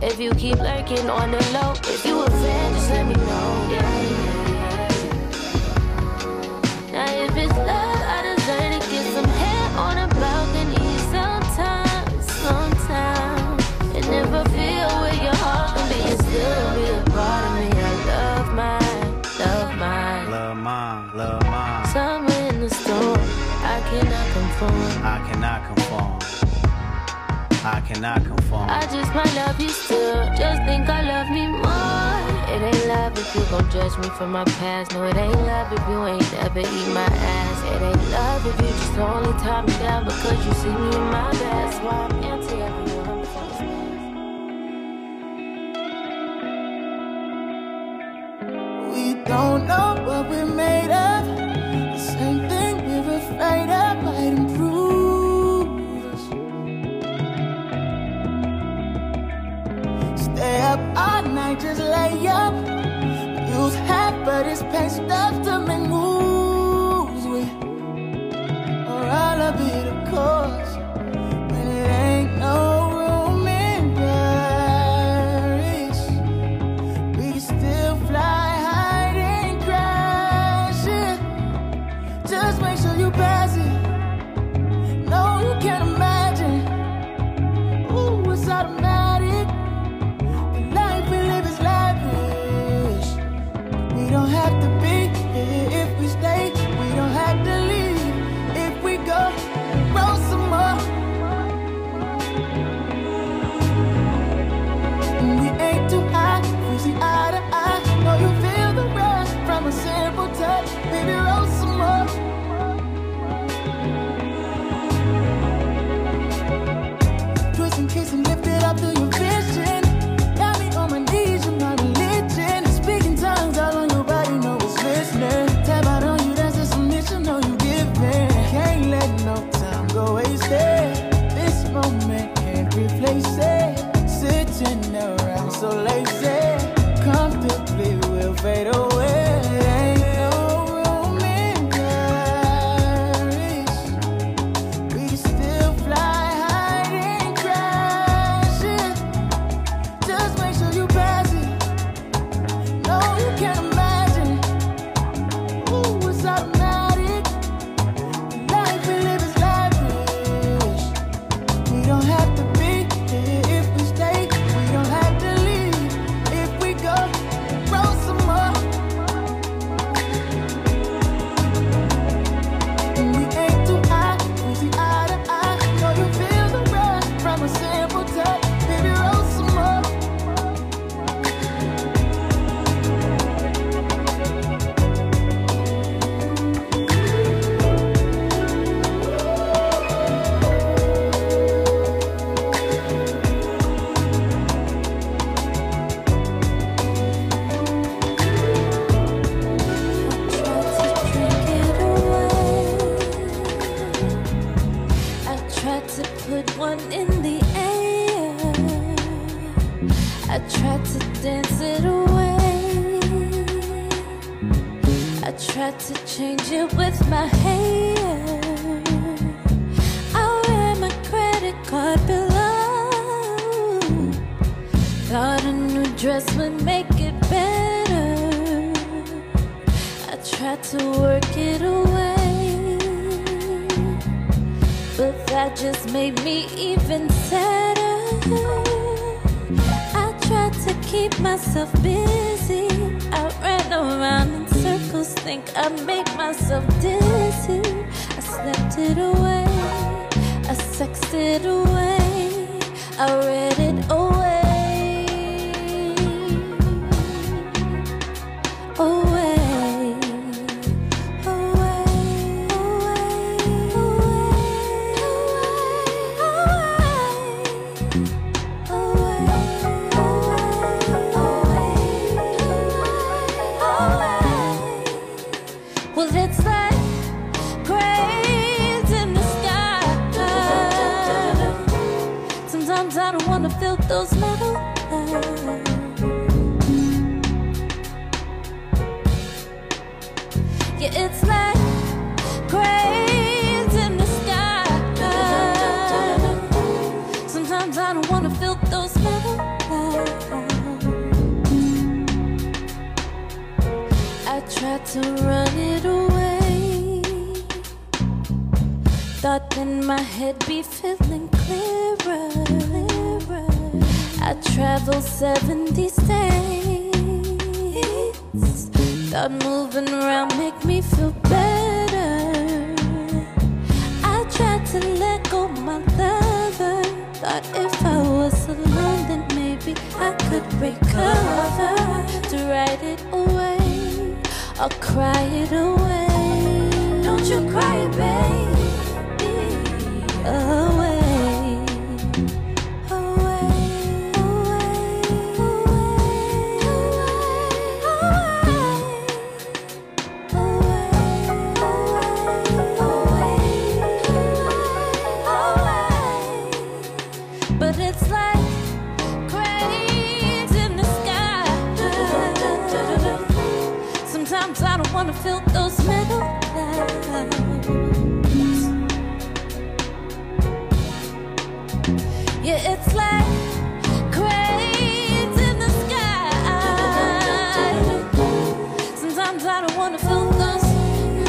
If 0.02 0.20
you 0.22 0.32
keep 0.36 0.58
lurking 0.60 1.10
on 1.10 1.32
the 1.32 1.44
low, 1.52 1.74
if 1.94 2.06
you 2.06 2.22
a 2.22 2.30
fan, 2.30 2.74
just 2.76 2.90
let 2.92 3.06
me 3.08 3.14
know. 3.14 3.68
Yeah. 3.70 4.16
Now 6.94 7.24
if 7.26 7.36
it's 7.36 7.58
love, 7.58 8.02
I 8.16 8.22
deserve 8.24 8.84
to 8.84 8.90
get 8.90 9.06
some 9.14 9.30
hair 9.42 9.66
on 9.78 9.98
a 9.98 10.08
balcony 10.16 10.98
sometimes, 11.12 12.26
sometimes. 12.32 13.64
And 13.96 14.06
if 14.06 14.32
I 14.32 14.44
feel 14.56 14.90
where 15.02 15.15
conform. 24.58 25.04
I 25.04 25.18
cannot 25.28 25.66
conform. 25.68 26.20
I 27.66 27.82
cannot 27.82 28.24
conform. 28.24 28.70
I 28.70 28.82
just 28.88 29.14
might 29.14 29.34
love 29.36 29.60
you 29.60 29.70
still. 29.70 30.24
Just 30.38 30.64
think 30.64 30.88
I 30.88 31.02
love 31.02 31.30
me 31.30 31.48
more. 31.48 32.26
It 32.54 32.62
ain't 32.62 32.88
love 32.88 33.18
if 33.18 33.36
you 33.36 33.42
gon' 33.52 33.70
judge 33.72 33.98
me 33.98 34.10
for 34.18 34.28
my 34.28 34.46
past. 34.46 34.94
No, 34.94 35.04
it 35.04 35.16
ain't 35.16 35.34
love 35.34 35.74
if 35.74 35.84
you 35.90 36.06
ain't 36.06 36.34
ever 36.46 36.60
eat 36.60 36.90
my 36.94 37.10
ass. 37.10 37.64
It 37.74 37.82
ain't 37.82 38.12
love 38.12 38.46
if 38.46 38.62
you 38.62 38.68
just 38.68 38.98
only 38.98 39.34
top 39.40 39.68
me 39.68 39.74
down 39.74 40.06
because 40.06 40.46
you 40.46 40.54
see 40.54 40.70
me 40.70 40.96
in 40.96 41.06
my 41.12 41.32
best. 41.32 41.82
Why 41.84 41.92
I'm 41.92 42.24
anti 42.24 42.62
everyone 42.62 43.06
We 48.94 49.16
don't 49.26 49.68
know 49.68 49.96
what 50.06 50.30
we're 50.30 50.46
made 50.46 50.92
of. 50.92 51.05